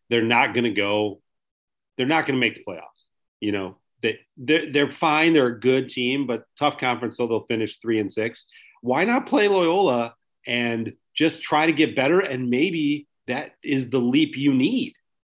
[0.10, 1.22] they're not going to go
[1.98, 3.06] they're not going to make the playoffs.
[3.40, 7.46] You know, they they're, they're fine, they're a good team, but tough conference so they'll
[7.46, 8.46] finish 3 and 6.
[8.82, 10.14] Why not play Loyola
[10.46, 14.94] and just try to get better and maybe that is the leap you need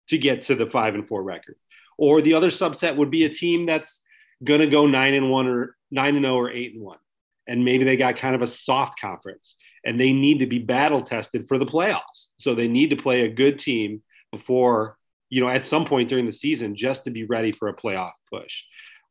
[0.09, 1.57] to get to the 5 and 4 record.
[1.97, 4.03] Or the other subset would be a team that's
[4.44, 6.99] going to go nine and one or nine and zero oh or eight and one,
[7.47, 11.01] and maybe they got kind of a soft conference, and they need to be battle
[11.01, 12.29] tested for the playoffs.
[12.38, 14.97] So they need to play a good team before
[15.30, 18.12] you know at some point during the season just to be ready for a playoff
[18.32, 18.62] push.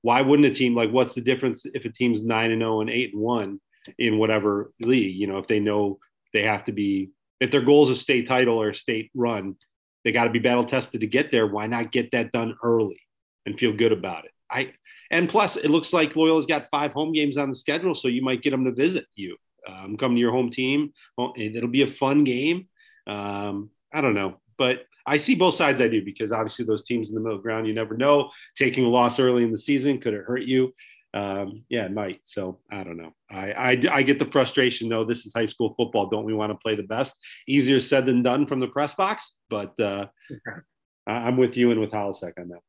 [0.02, 2.90] Why wouldn't a team like what's the difference if a team's nine and zero and
[2.90, 3.60] eight and one
[3.98, 5.16] in whatever league?
[5.16, 6.00] You know, if they know
[6.34, 9.56] they have to be if their goal is a state title or a state run,
[10.04, 11.48] they got to be battle tested to get there.
[11.48, 13.02] Why not get that done early
[13.46, 14.32] and feel good about it?
[14.50, 14.74] I
[15.12, 18.22] and plus, it looks like Loyola's got five home games on the schedule, so you
[18.22, 20.94] might get them to visit you, um, come to your home team.
[21.38, 22.68] It'll be a fun game.
[23.06, 25.82] Um, I don't know, but I see both sides.
[25.82, 28.30] I do because obviously those teams in the middle ground, you never know.
[28.56, 30.74] Taking a loss early in the season could it hurt you?
[31.14, 32.22] um, yeah, it might.
[32.26, 33.14] So I don't know.
[33.30, 35.04] I, I, I get the frustration though.
[35.04, 36.08] This is high school football.
[36.08, 37.16] Don't we want to play the best?
[37.48, 40.08] Easier said than done from the press box, but uh,
[41.08, 42.60] I'm with you and with Holecek on that.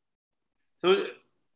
[0.79, 1.07] So,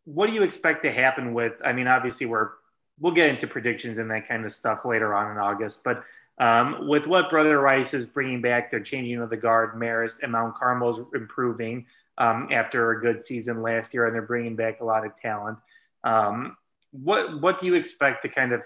[0.04, 1.52] what do you expect to happen with?
[1.64, 2.50] I mean, obviously, we're
[2.98, 6.04] we'll get into predictions and that kind of stuff later on in August, but
[6.38, 9.74] um, with what Brother Rice is bringing back, they're changing of the guard.
[9.74, 11.86] Marist and Mount Carmel's improving
[12.18, 15.58] um, after a good season last year, and they're bringing back a lot of talent.
[16.04, 16.56] Um,
[16.90, 18.62] what what do you expect to kind of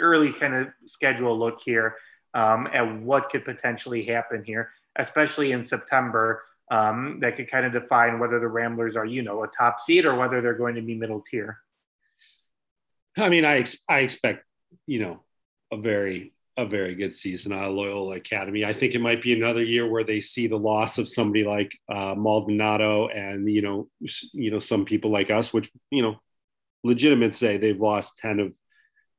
[0.00, 1.96] early kind of schedule look here
[2.34, 6.44] um, and what could potentially happen here, especially in September?
[6.70, 10.06] Um, that could kind of define whether the Ramblers are, you know, a top seed
[10.06, 11.58] or whether they're going to be middle tier.
[13.18, 14.44] I mean, I ex- I expect
[14.86, 15.20] you know
[15.72, 18.64] a very a very good season out of Loyola Academy.
[18.64, 21.76] I think it might be another year where they see the loss of somebody like
[21.92, 23.88] uh, Maldonado and you know
[24.32, 26.20] you know some people like us, which you know
[26.82, 28.54] legitimate say they've lost 10 of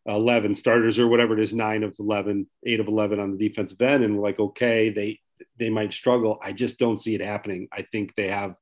[0.08, 3.82] 11 starters or whatever it is, nine of 11, eight of 11 on the defensive
[3.82, 4.04] end.
[4.04, 5.20] And we're like, okay, they,
[5.60, 6.40] they might struggle.
[6.44, 7.68] I just don't see it happening.
[7.72, 8.56] I think they have,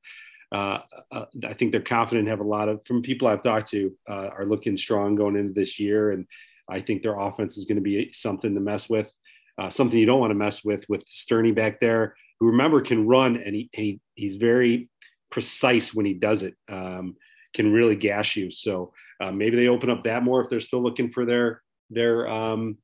[0.52, 3.96] uh, uh, I think they're confident, have a lot of, from people I've talked to,
[4.08, 6.10] uh, are looking strong going into this year.
[6.10, 6.26] And
[6.70, 9.12] I think their offense is going to be something to mess with,
[9.58, 13.06] uh, something you don't want to mess with, with Stearney back there, who remember can
[13.06, 14.88] run and he, he he's very
[15.30, 16.54] precise when he does it.
[16.68, 17.16] Um,
[17.54, 18.50] can really gash you.
[18.50, 22.28] So uh, maybe they open up that more if they're still looking for their their
[22.28, 22.78] um,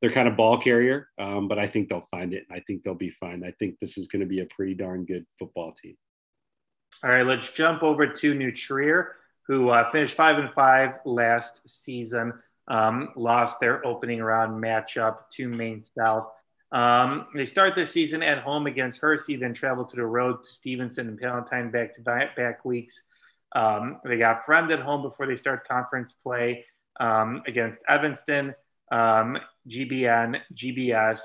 [0.00, 1.08] their kind of ball carrier.
[1.18, 2.44] Um, but I think they'll find it.
[2.50, 3.44] I think they'll be fine.
[3.44, 5.96] I think this is going to be a pretty darn good football team.
[7.02, 8.52] All right, let's jump over to New
[9.46, 12.32] who uh, finished five and five last season.
[12.66, 16.28] Um, lost their opening round matchup to Maine South.
[16.72, 20.50] Um, they start the season at home against Hersey, then travel to the road to
[20.50, 23.02] Stevenson and Palatine back to back weeks.
[23.54, 26.64] Um, they got Fremd at home before they start conference play
[26.98, 28.54] um, against Evanston,
[28.90, 31.20] um, GBN, GBS,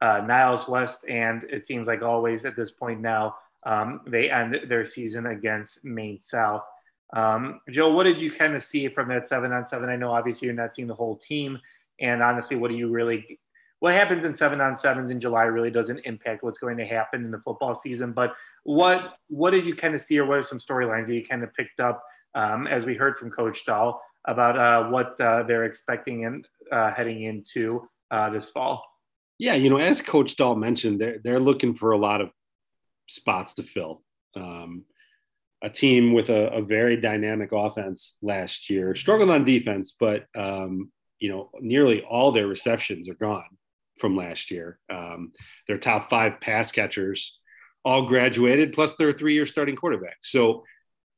[0.00, 4.58] uh, Niles West, and it seems like always at this point now, um, they end
[4.68, 6.62] their season against Maine South.
[7.12, 9.88] Um, Joe, what did you kind of see from that seven on seven?
[9.88, 11.58] I know obviously you're not seeing the whole team,
[12.00, 13.38] and honestly, what do you really
[13.80, 17.24] what happens in seven on sevens in July really doesn't impact what's going to happen
[17.24, 18.12] in the football season.
[18.12, 21.24] But what what did you kind of see, or what are some storylines that you
[21.24, 22.02] kind of picked up
[22.34, 26.92] um, as we heard from Coach Dahl about uh, what uh, they're expecting and uh,
[26.92, 28.84] heading into uh, this fall?
[29.38, 32.30] Yeah, you know, as Coach Dahl mentioned, they're they're looking for a lot of
[33.08, 34.02] spots to fill.
[34.36, 34.84] Um,
[35.62, 40.90] a team with a, a, very dynamic offense last year struggled on defense, but um,
[41.18, 43.44] you know, nearly all their receptions are gone
[43.98, 44.78] from last year.
[44.90, 45.32] Um,
[45.68, 47.38] their top five pass catchers
[47.84, 50.16] all graduated, plus their three year starting quarterback.
[50.22, 50.64] So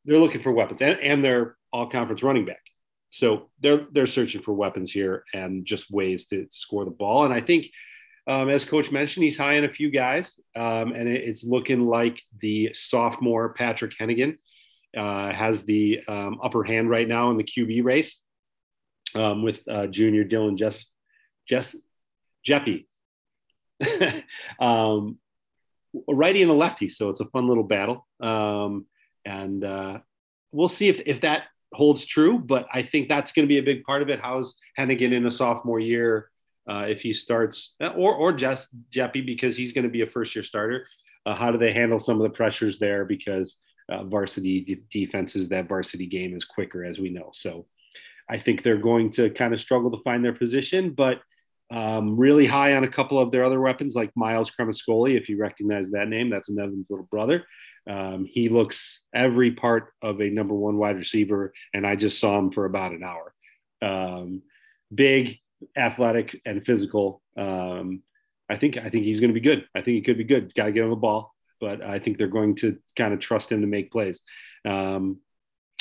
[0.05, 2.63] they're looking for weapons and, and their all conference running back.
[3.11, 7.25] So they're they're searching for weapons here and just ways to score the ball.
[7.25, 7.67] And I think,
[8.27, 11.87] um, as Coach mentioned, he's high in a few guys, um, and it, it's looking
[11.87, 14.39] like the sophomore Patrick Hennigan
[14.97, 18.21] uh, has the um, upper hand right now in the QB race
[19.15, 20.87] um, with uh, junior Dylan Jess
[21.49, 21.77] Jess
[22.47, 22.87] Jeppy.
[24.61, 25.19] um,
[26.09, 28.07] a righty and a lefty, so it's a fun little battle.
[28.21, 28.87] Um,
[29.25, 29.99] and uh,
[30.53, 32.39] we'll see if if that holds true.
[32.39, 34.21] But I think that's going to be a big part of it.
[34.21, 36.31] How's Hennigan in a sophomore year?
[36.69, 40.35] Uh, if he starts, or or Jess Jeppy because he's going to be a first
[40.35, 40.87] year starter.
[41.27, 43.05] Uh, how do they handle some of the pressures there?
[43.05, 43.57] Because
[43.89, 47.31] uh, varsity d- defenses, that varsity game is quicker, as we know.
[47.33, 47.67] So
[48.29, 51.21] I think they're going to kind of struggle to find their position, but
[51.73, 55.39] um, really high on a couple of their other weapons, like Miles Cremascoli, if you
[55.39, 56.29] recognize that name.
[56.29, 57.45] That's Nevin's little brother.
[57.89, 62.39] Um, he looks every part of a number one wide receiver, and I just saw
[62.39, 63.35] him for about an hour.
[63.81, 64.43] Um,
[64.95, 65.39] big,
[65.77, 67.23] athletic, and physical.
[67.37, 68.03] Um,
[68.49, 69.67] I think I think he's going to be good.
[69.75, 70.55] I think he could be good.
[70.55, 73.51] Got to get him the ball, but I think they're going to kind of trust
[73.51, 74.21] him to make plays,
[74.65, 75.19] um,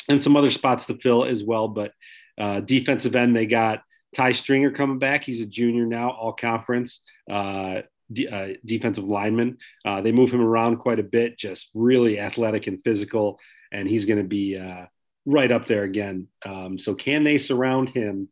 [0.08, 1.68] and some other spots to fill as well.
[1.68, 1.92] But
[2.38, 3.82] uh, defensive end, they got
[4.16, 5.24] Ty Stringer coming back.
[5.24, 7.02] He's a junior now, all conference.
[7.30, 7.82] Uh,
[8.30, 9.58] uh, defensive lineman.
[9.84, 13.38] Uh, they move him around quite a bit, just really athletic and physical,
[13.72, 14.86] and he's going to be uh,
[15.24, 16.28] right up there again.
[16.44, 18.28] Um, so, can they surround him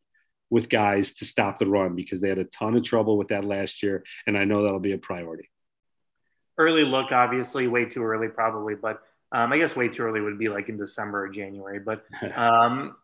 [0.51, 1.95] with guys to stop the run?
[1.95, 4.81] Because they had a ton of trouble with that last year, and I know that'll
[4.81, 5.49] be a priority.
[6.59, 9.01] Early look, obviously, way too early, probably, but
[9.33, 11.79] um, I guess way too early would be like in December or January.
[11.79, 12.05] But
[12.37, 12.97] um,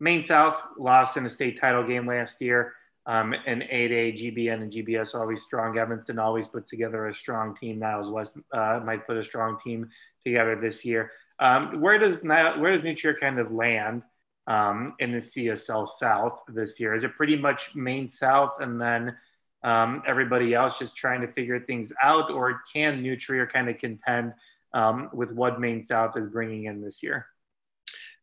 [0.00, 2.74] Maine South lost in a state title game last year.
[3.04, 5.76] Um, and 8A, GBN, and GBS always strong.
[5.76, 7.80] Evanston always puts together a strong team.
[7.80, 9.90] Niles West uh, might put a strong team
[10.24, 11.10] together this year.
[11.40, 14.04] Um, where does where does New Trier kind of land
[14.46, 16.94] um, in the CSL South this year?
[16.94, 19.16] Is it pretty much Maine South and then
[19.64, 23.78] um, everybody else just trying to figure things out, or can New Trier kind of
[23.78, 24.34] contend
[24.74, 27.26] um, with what Maine South is bringing in this year?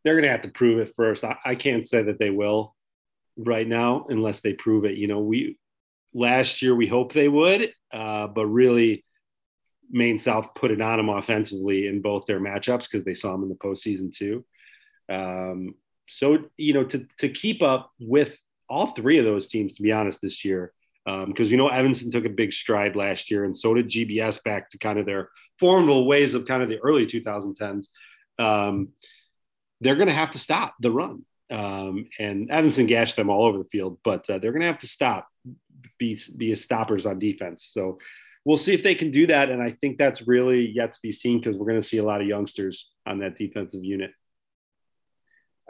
[0.03, 1.23] They're going to have to prove it first.
[1.23, 2.75] I, I can't say that they will
[3.37, 4.97] right now unless they prove it.
[4.97, 5.57] You know, we
[6.13, 9.05] last year we hoped they would, uh, but really,
[9.91, 13.43] Maine South put it on them offensively in both their matchups because they saw them
[13.43, 14.45] in the postseason too.
[15.09, 15.75] Um,
[16.09, 19.91] so you know, to to keep up with all three of those teams, to be
[19.91, 20.73] honest, this year,
[21.05, 24.43] because um, you know Evanston took a big stride last year, and so did GBS
[24.43, 27.87] back to kind of their formidable ways of kind of the early 2010s.
[28.37, 28.89] Um,
[29.81, 31.25] they're going to have to stop the run.
[31.51, 34.77] Um, and Evanston gashed them all over the field, but uh, they're going to have
[34.79, 35.27] to stop,
[35.97, 37.69] be be stoppers on defense.
[37.73, 37.97] So
[38.45, 39.49] we'll see if they can do that.
[39.49, 42.03] And I think that's really yet to be seen because we're going to see a
[42.03, 44.11] lot of youngsters on that defensive unit.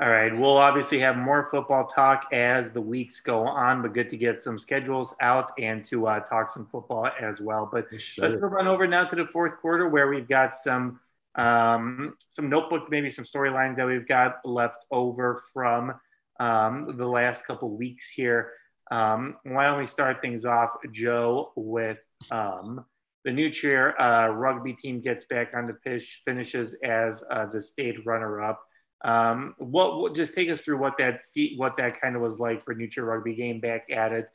[0.01, 0.33] All right.
[0.33, 4.41] We'll obviously have more football talk as the weeks go on, but good to get
[4.41, 7.69] some schedules out and to uh, talk some football as well.
[7.69, 8.29] But sure.
[8.29, 11.01] let's run over now to the fourth quarter where we've got some
[11.35, 15.93] um, some notebook, maybe some storylines that we've got left over from
[16.39, 18.53] um, the last couple weeks here.
[18.91, 21.99] Um, why don't we start things off, Joe, with
[22.31, 22.85] um,
[23.25, 27.61] the New Trier uh, rugby team gets back on the pitch, finishes as uh, the
[27.61, 28.59] state runner-up.
[29.03, 32.39] Um, what, what, just take us through what that see, what that kind of was
[32.39, 34.29] like for New rugby game back at it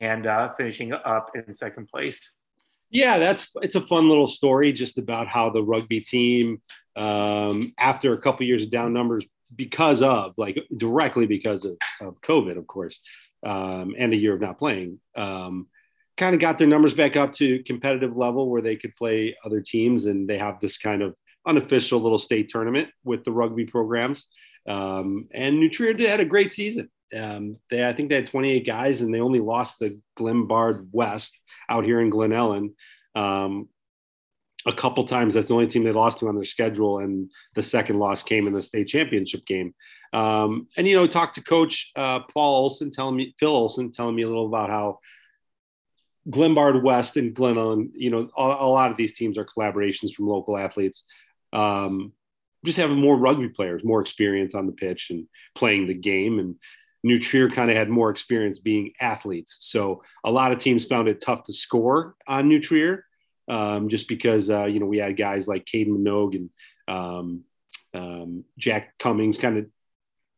[0.00, 2.32] and uh, finishing up in second place.
[2.90, 6.62] Yeah, that's it's a fun little story just about how the rugby team,
[6.96, 12.20] um, after a couple years of down numbers, because of like directly because of, of
[12.22, 12.98] COVID, of course,
[13.44, 15.68] um, and a year of not playing, um,
[16.16, 19.60] kind of got their numbers back up to competitive level where they could play other
[19.60, 21.14] teams, and they have this kind of
[21.46, 24.26] unofficial little state tournament with the rugby programs.
[24.68, 26.90] Um, and New Trier had a great season.
[27.16, 31.38] Um, they, I think they had 28 guys, and they only lost the Glenbard West
[31.68, 32.74] out here in Glen Ellyn.
[33.14, 33.68] Um,
[34.66, 37.62] a couple times, that's the only team they lost to on their schedule, and the
[37.62, 39.74] second loss came in the state championship game.
[40.12, 44.14] Um, and you know, talked to Coach uh, Paul Olson, telling me Phil Olson, telling
[44.14, 44.98] me a little about how
[46.28, 50.12] Glenbard West and Glen Ellyn, you know, a, a lot of these teams are collaborations
[50.12, 51.04] from local athletes.
[51.52, 52.12] Um,
[52.64, 56.56] just having more rugby players, more experience on the pitch and playing the game, and
[57.04, 59.58] New Trier kind of had more experience being athletes.
[59.60, 63.04] So a lot of teams found it tough to score on New Trier
[63.48, 66.50] um, just because, uh, you know, we had guys like Caden Minogue and
[66.88, 67.44] um,
[67.94, 69.66] um, Jack Cummings, kind of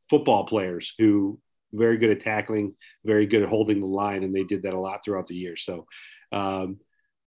[0.09, 1.41] football players who
[1.72, 2.74] very good at tackling,
[3.05, 4.22] very good at holding the line.
[4.22, 5.57] And they did that a lot throughout the year.
[5.57, 5.87] So
[6.32, 6.78] um,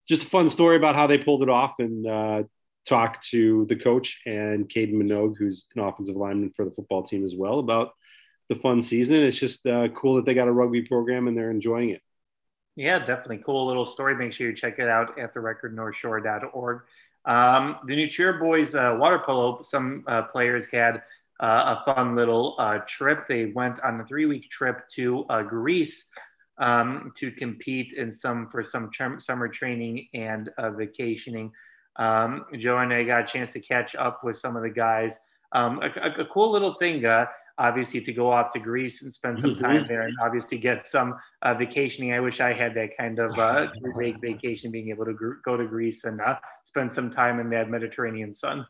[0.08, 2.43] just a fun story about how they pulled it off and uh,
[2.88, 7.24] talked to the coach and Caden Minogue, who's an offensive lineman for the football team
[7.24, 7.92] as well, about
[8.50, 9.22] the fun season.
[9.22, 12.02] It's just uh, cool that they got a rugby program and they're enjoying it.
[12.76, 14.16] Yeah, definitely cool little story.
[14.16, 16.82] Make sure you check it out at therecordnorthshore.org.
[17.26, 19.62] Um, the New Trier boys uh, water polo.
[19.64, 21.04] Some uh, players had
[21.40, 23.28] uh, a fun little uh, trip.
[23.28, 26.06] They went on a three-week trip to uh, Greece
[26.58, 31.52] um, to compete in some for some summer training and vacationing.
[31.98, 35.20] Um, Joe and I got a chance to catch up with some of the guys.
[35.52, 37.26] Um, a, a, a, cool little thing, uh,
[37.60, 39.88] obviously, to go off to Greece and spend some time mm-hmm.
[39.88, 42.12] there, and obviously get some uh, vacationing.
[42.14, 43.68] I wish I had that kind of uh,
[44.22, 47.70] vacation, being able to gr- go to Greece and uh, spend some time in that
[47.70, 48.66] Mediterranean sun.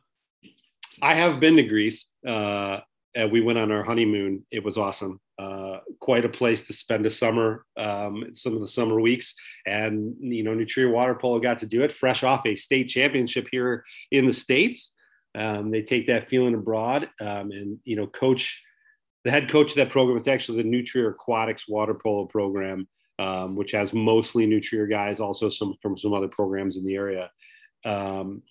[1.02, 2.08] I have been to Greece.
[2.28, 2.80] Uh,
[3.16, 4.46] and we went on our honeymoon.
[4.52, 5.20] It was awesome.
[5.40, 9.36] Uh, quite a place to spend a summer, um, some of the summer weeks.
[9.66, 13.48] And, you know, New Water Polo got to do it fresh off a state championship
[13.52, 14.94] here in the States.
[15.36, 17.10] Um, they take that feeling abroad.
[17.20, 18.62] Um, and, you know, coach,
[19.24, 22.88] the head coach of that program, it's actually the New Aquatics Water Polo program,
[23.20, 27.32] um, which has mostly New guys, also some from some other programs in the area.
[27.86, 28.44] Um,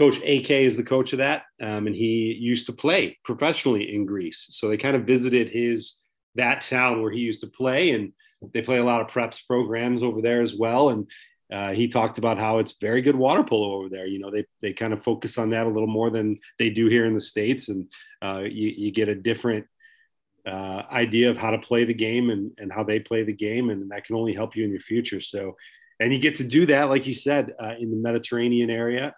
[0.00, 4.06] Coach AK is the coach of that, um, and he used to play professionally in
[4.06, 4.46] Greece.
[4.48, 5.96] So they kind of visited his
[6.36, 8.14] that town where he used to play, and
[8.54, 10.88] they play a lot of preps programs over there as well.
[10.88, 11.06] And
[11.52, 14.06] uh, he talked about how it's very good water polo over there.
[14.06, 16.86] You know, they they kind of focus on that a little more than they do
[16.86, 17.86] here in the states, and
[18.22, 19.66] uh, you, you get a different
[20.46, 23.68] uh, idea of how to play the game and, and how they play the game,
[23.68, 25.20] and that can only help you in your future.
[25.20, 25.56] So,
[26.00, 29.12] and you get to do that, like you said, uh, in the Mediterranean area.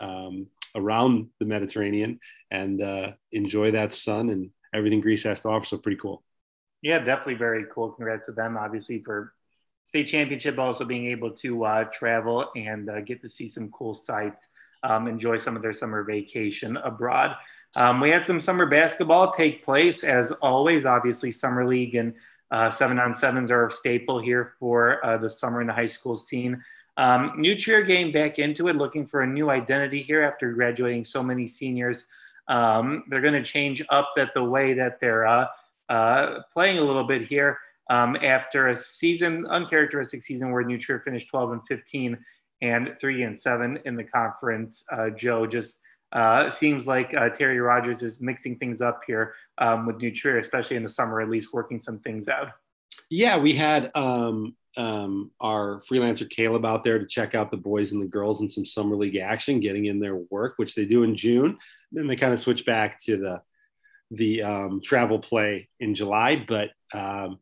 [0.00, 2.20] Um, around the Mediterranean
[2.50, 5.64] and uh, enjoy that sun and everything Greece has to offer.
[5.64, 6.22] So pretty cool.
[6.82, 7.90] Yeah, definitely very cool.
[7.90, 9.34] Congrats to them, obviously, for
[9.84, 13.92] state championship, also being able to uh, travel and uh, get to see some cool
[13.92, 14.48] sights,
[14.82, 17.36] um, enjoy some of their summer vacation abroad.
[17.76, 20.86] Um, we had some summer basketball take place, as always.
[20.86, 22.14] Obviously, summer league and
[22.50, 25.86] uh, seven on sevens are a staple here for uh, the summer in the high
[25.86, 26.62] school scene.
[27.00, 31.06] Um, New Trier getting back into it, looking for a new identity here after graduating
[31.06, 32.04] so many seniors.
[32.46, 35.46] Um, they're going to change up that the way that they're uh,
[35.88, 41.00] uh, playing a little bit here um, after a season, uncharacteristic season where New Trier
[41.00, 42.18] finished 12 and 15
[42.60, 44.84] and three and seven in the conference.
[44.92, 45.78] Uh, Joe just
[46.12, 50.38] uh, seems like uh, Terry Rogers is mixing things up here um, with New Trier,
[50.38, 52.48] especially in the summer, at least working some things out.
[53.08, 57.92] Yeah, we had um, um, our freelancer Caleb out there to check out the boys
[57.92, 61.02] and the girls in some summer league action, getting in their work, which they do
[61.02, 61.58] in June.
[61.92, 63.42] Then they kind of switch back to the
[64.12, 66.44] the um, travel play in July.
[66.46, 67.38] But um,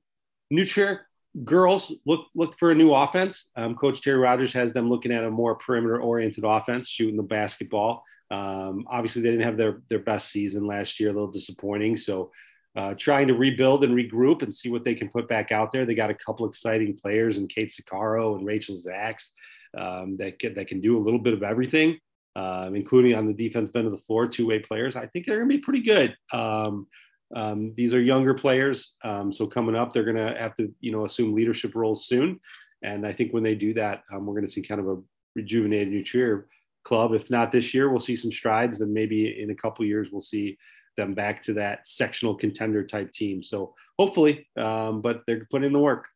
[0.51, 1.07] New Trier
[1.45, 3.51] girls look looked for a new offense.
[3.57, 7.23] Um, Coach Terry Rogers has them looking at a more perimeter oriented offense, shooting the
[7.23, 8.05] basketball.
[8.31, 11.97] Um, obviously, they didn't have their their best season last year, a little disappointing.
[11.97, 12.31] So
[12.77, 15.85] uh, trying to rebuild and regroup and see what they can put back out there.
[15.85, 19.33] They got a couple exciting players in Kate Sicaro and Rachel Zaks
[19.77, 21.99] um, that can, that can do a little bit of everything,
[22.37, 24.97] um, including on the defense end of the floor, two way players.
[24.97, 26.17] I think they're going to be pretty good.
[26.33, 26.87] Um,
[27.35, 30.91] um, these are younger players, um, so coming up, they're going to have to you
[30.93, 32.41] know assume leadership roles soon.
[32.83, 34.97] And I think when they do that, um, we're going to see kind of a
[35.35, 36.47] rejuvenated New Trier
[36.85, 37.13] club.
[37.13, 38.79] If not this year, we'll see some strides.
[38.79, 40.57] Then maybe in a couple years, we'll see
[40.99, 43.43] them back to that sectional contender type team.
[43.43, 46.09] So hopefully, um, but they're putting in the work.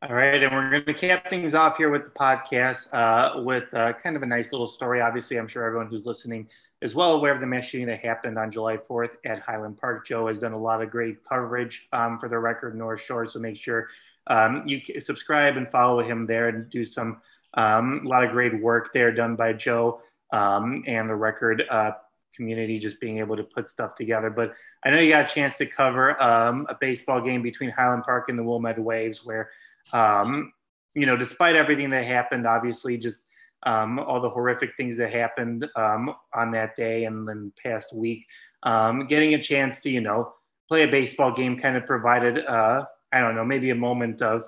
[0.00, 3.72] All right, and we're going to cap things off here with the podcast uh, with
[3.74, 5.00] uh, kind of a nice little story.
[5.00, 6.48] Obviously, I'm sure everyone who's listening
[6.80, 10.06] is well aware of the mass shooting that happened on July 4th at Highland Park.
[10.06, 13.40] Joe has done a lot of great coverage um, for the record North Shore, so
[13.40, 13.88] make sure
[14.28, 17.20] um, you subscribe and follow him there and do some
[17.54, 20.00] um, a lot of great work there done by Joe
[20.32, 21.92] um, and the record uh,
[22.34, 24.30] community just being able to put stuff together.
[24.30, 24.54] But
[24.84, 28.28] I know you got a chance to cover um, a baseball game between Highland Park
[28.28, 29.50] and the Wilmette Waves, where
[29.92, 30.52] um,
[30.94, 33.22] you know, despite everything that happened, obviously just
[33.64, 38.24] um, all the horrific things that happened um, on that day and then past week,
[38.62, 40.32] um, getting a chance to you know
[40.68, 44.44] play a baseball game kind of provided uh, I don't know maybe a moment of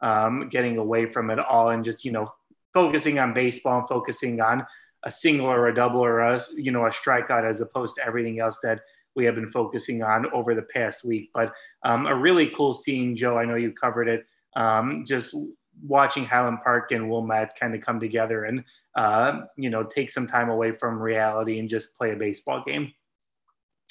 [0.00, 2.26] um, getting away from it all and just you know
[2.72, 4.66] focusing on baseball and focusing on
[5.04, 8.40] a single or a double or a you know a strikeout as opposed to everything
[8.40, 8.80] else that
[9.14, 11.30] we have been focusing on over the past week.
[11.32, 13.38] But um, a really cool scene, Joe.
[13.38, 14.26] I know you covered it.
[14.56, 15.36] Um, just
[15.82, 18.64] watching Highland Park and Wilmette kind of come together and
[18.96, 22.92] uh, you know take some time away from reality and just play a baseball game.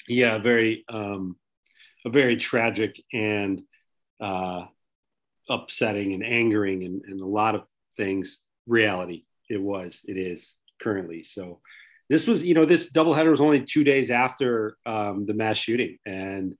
[0.08, 1.36] Yeah, very um,
[2.04, 3.62] a very tragic and
[4.20, 4.64] uh,
[5.48, 7.64] upsetting and angering and, and a lot of
[7.96, 8.40] things.
[8.66, 10.54] Reality, it was, it is
[10.84, 11.22] currently.
[11.22, 11.60] So
[12.12, 15.96] this was, you know, this doubleheader was only two days after um, the mass shooting,
[16.04, 16.54] and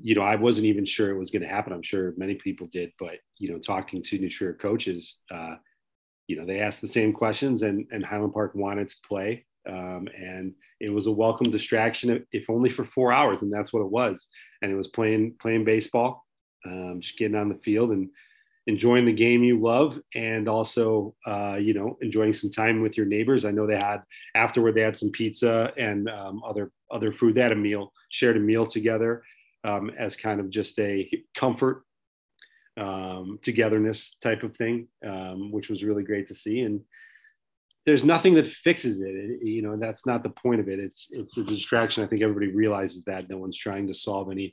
[0.00, 1.72] you know, I wasn't even sure it was going to happen.
[1.72, 5.02] I'm sure many people did, but you know, talking to New Trier coaches,
[5.36, 5.56] uh,
[6.28, 9.30] you know, they asked the same questions, and and Highland Park wanted to play,
[9.66, 13.84] um, and it was a welcome distraction, if only for four hours, and that's what
[13.86, 14.28] it was.
[14.62, 16.10] And it was playing playing baseball.
[16.66, 18.10] um, just getting on the field and
[18.68, 23.06] enjoying the game you love and also uh, you know enjoying some time with your
[23.06, 23.44] neighbors.
[23.44, 24.02] I know they had
[24.34, 27.34] afterward they had some pizza and um, other other food.
[27.34, 29.24] They had a meal shared a meal together
[29.64, 31.82] um, as kind of just a comfort
[32.76, 36.60] um, togetherness type of thing um, which was really great to see.
[36.60, 36.80] And
[37.86, 39.14] there's nothing that fixes it.
[39.14, 39.42] it.
[39.42, 40.78] you know that's not the point of it.
[40.78, 42.04] It's it's a distraction.
[42.04, 43.30] I think everybody realizes that.
[43.30, 44.52] No one's trying to solve any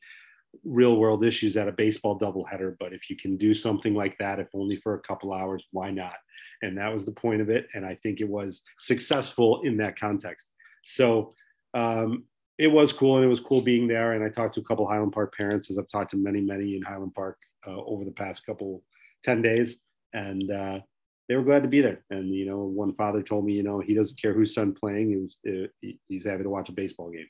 [0.63, 2.75] real world issues at a baseball doubleheader.
[2.79, 5.91] But if you can do something like that, if only for a couple hours, why
[5.91, 6.15] not?
[6.61, 7.67] And that was the point of it.
[7.73, 10.47] And I think it was successful in that context.
[10.83, 11.33] So
[11.73, 12.25] um,
[12.57, 13.17] it was cool.
[13.17, 14.13] And it was cool being there.
[14.13, 16.75] And I talked to a couple Highland Park parents, as I've talked to many, many
[16.75, 17.37] in Highland Park
[17.67, 18.83] uh, over the past couple
[19.23, 19.77] 10 days.
[20.13, 20.79] And uh,
[21.27, 22.03] they were glad to be there.
[22.09, 25.09] And, you know, one father told me, you know, he doesn't care whose son playing.
[25.09, 27.27] He was, uh, he's happy to watch a baseball game.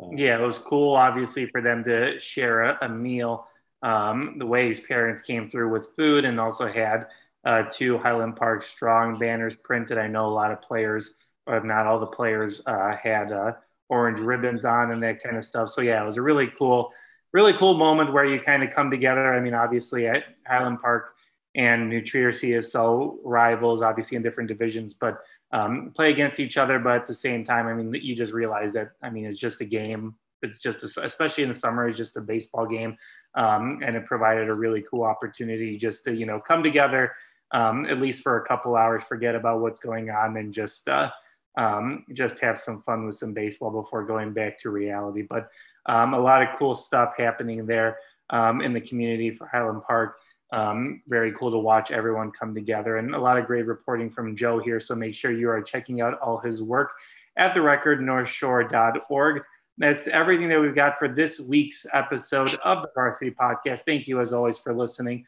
[0.00, 3.46] Um, yeah, it was cool, obviously, for them to share a, a meal.
[3.82, 7.06] Um, the way his parents came through with food and also had
[7.44, 9.98] uh, two Highland Park strong banners printed.
[9.98, 11.14] I know a lot of players,
[11.46, 13.52] or if not all the players, uh, had uh,
[13.88, 15.70] orange ribbons on and that kind of stuff.
[15.70, 16.92] So yeah, it was a really cool,
[17.32, 19.32] really cool moment where you kind of come together.
[19.32, 21.14] I mean, obviously at Highland Park
[21.54, 25.18] and New Trier CSL rivals, obviously in different divisions, but
[25.52, 28.72] um, play against each other, but at the same time, I mean, you just realize
[28.74, 30.14] that, I mean, it's just a game.
[30.42, 32.96] It's just, a, especially in the summer, it's just a baseball game.
[33.34, 37.12] Um, and it provided a really cool opportunity just to, you know, come together,
[37.52, 41.10] um, at least for a couple hours, forget about what's going on and just, uh,
[41.56, 45.22] um, just have some fun with some baseball before going back to reality.
[45.22, 45.50] But
[45.86, 47.98] um, a lot of cool stuff happening there
[48.30, 50.18] um, in the community for Highland Park.
[50.52, 54.34] Um, very cool to watch everyone come together and a lot of great reporting from
[54.34, 54.80] Joe here.
[54.80, 56.92] So make sure you are checking out all his work
[57.36, 59.42] at the record northshore.org.
[59.76, 63.80] That's everything that we've got for this week's episode of the Varsity Podcast.
[63.80, 65.24] Thank you, as always, for listening.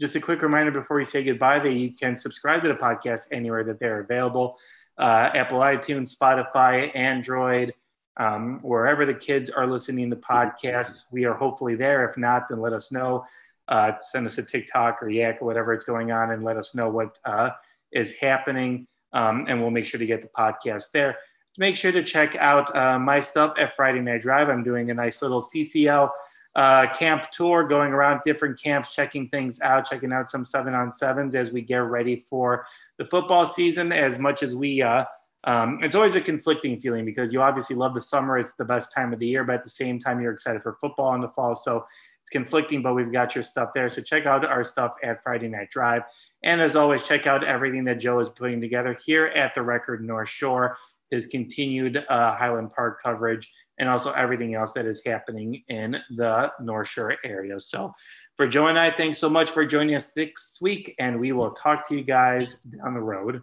[0.00, 3.26] Just a quick reminder before we say goodbye that you can subscribe to the podcast
[3.32, 4.56] anywhere that they're available
[5.00, 7.72] uh, Apple, iTunes, Spotify, Android,
[8.18, 11.04] um, wherever the kids are listening to podcasts.
[11.10, 12.06] We are hopefully there.
[12.06, 13.24] If not, then let us know
[13.70, 16.74] uh, send us a TikTok or Yak or whatever it's going on and let us
[16.74, 17.50] know what uh,
[17.92, 18.86] is happening.
[19.12, 21.16] Um, and we'll make sure to get the podcast there.
[21.58, 24.48] Make sure to check out uh, my stuff at Friday Night Drive.
[24.48, 26.10] I'm doing a nice little CCL
[26.56, 30.90] uh, camp tour, going around different camps, checking things out, checking out some seven on
[30.90, 32.66] sevens as we get ready for
[32.98, 33.92] the football season.
[33.92, 35.04] As much as we, uh,
[35.44, 38.92] um, it's always a conflicting feeling because you obviously love the summer; it's the best
[38.92, 41.28] time of the year, but at the same time, you're excited for football in the
[41.28, 41.54] fall.
[41.54, 41.84] So
[42.30, 43.88] conflicting, but we've got your stuff there.
[43.88, 46.02] So check out our stuff at Friday Night Drive.
[46.42, 50.02] And as always, check out everything that Joe is putting together here at the Record
[50.04, 50.76] North Shore,
[51.10, 56.50] his continued uh, Highland Park coverage, and also everything else that is happening in the
[56.60, 57.58] North Shore area.
[57.60, 57.92] So
[58.36, 61.50] for Joe and I, thanks so much for joining us this week, and we will
[61.50, 63.42] talk to you guys down the road.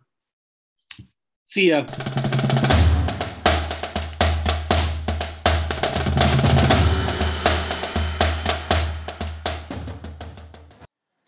[1.48, 1.86] See ya.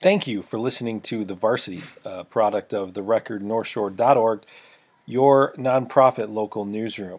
[0.01, 4.43] Thank you for listening to The Varsity, uh, product of the record northshore.org,
[5.05, 7.18] your nonprofit local newsroom.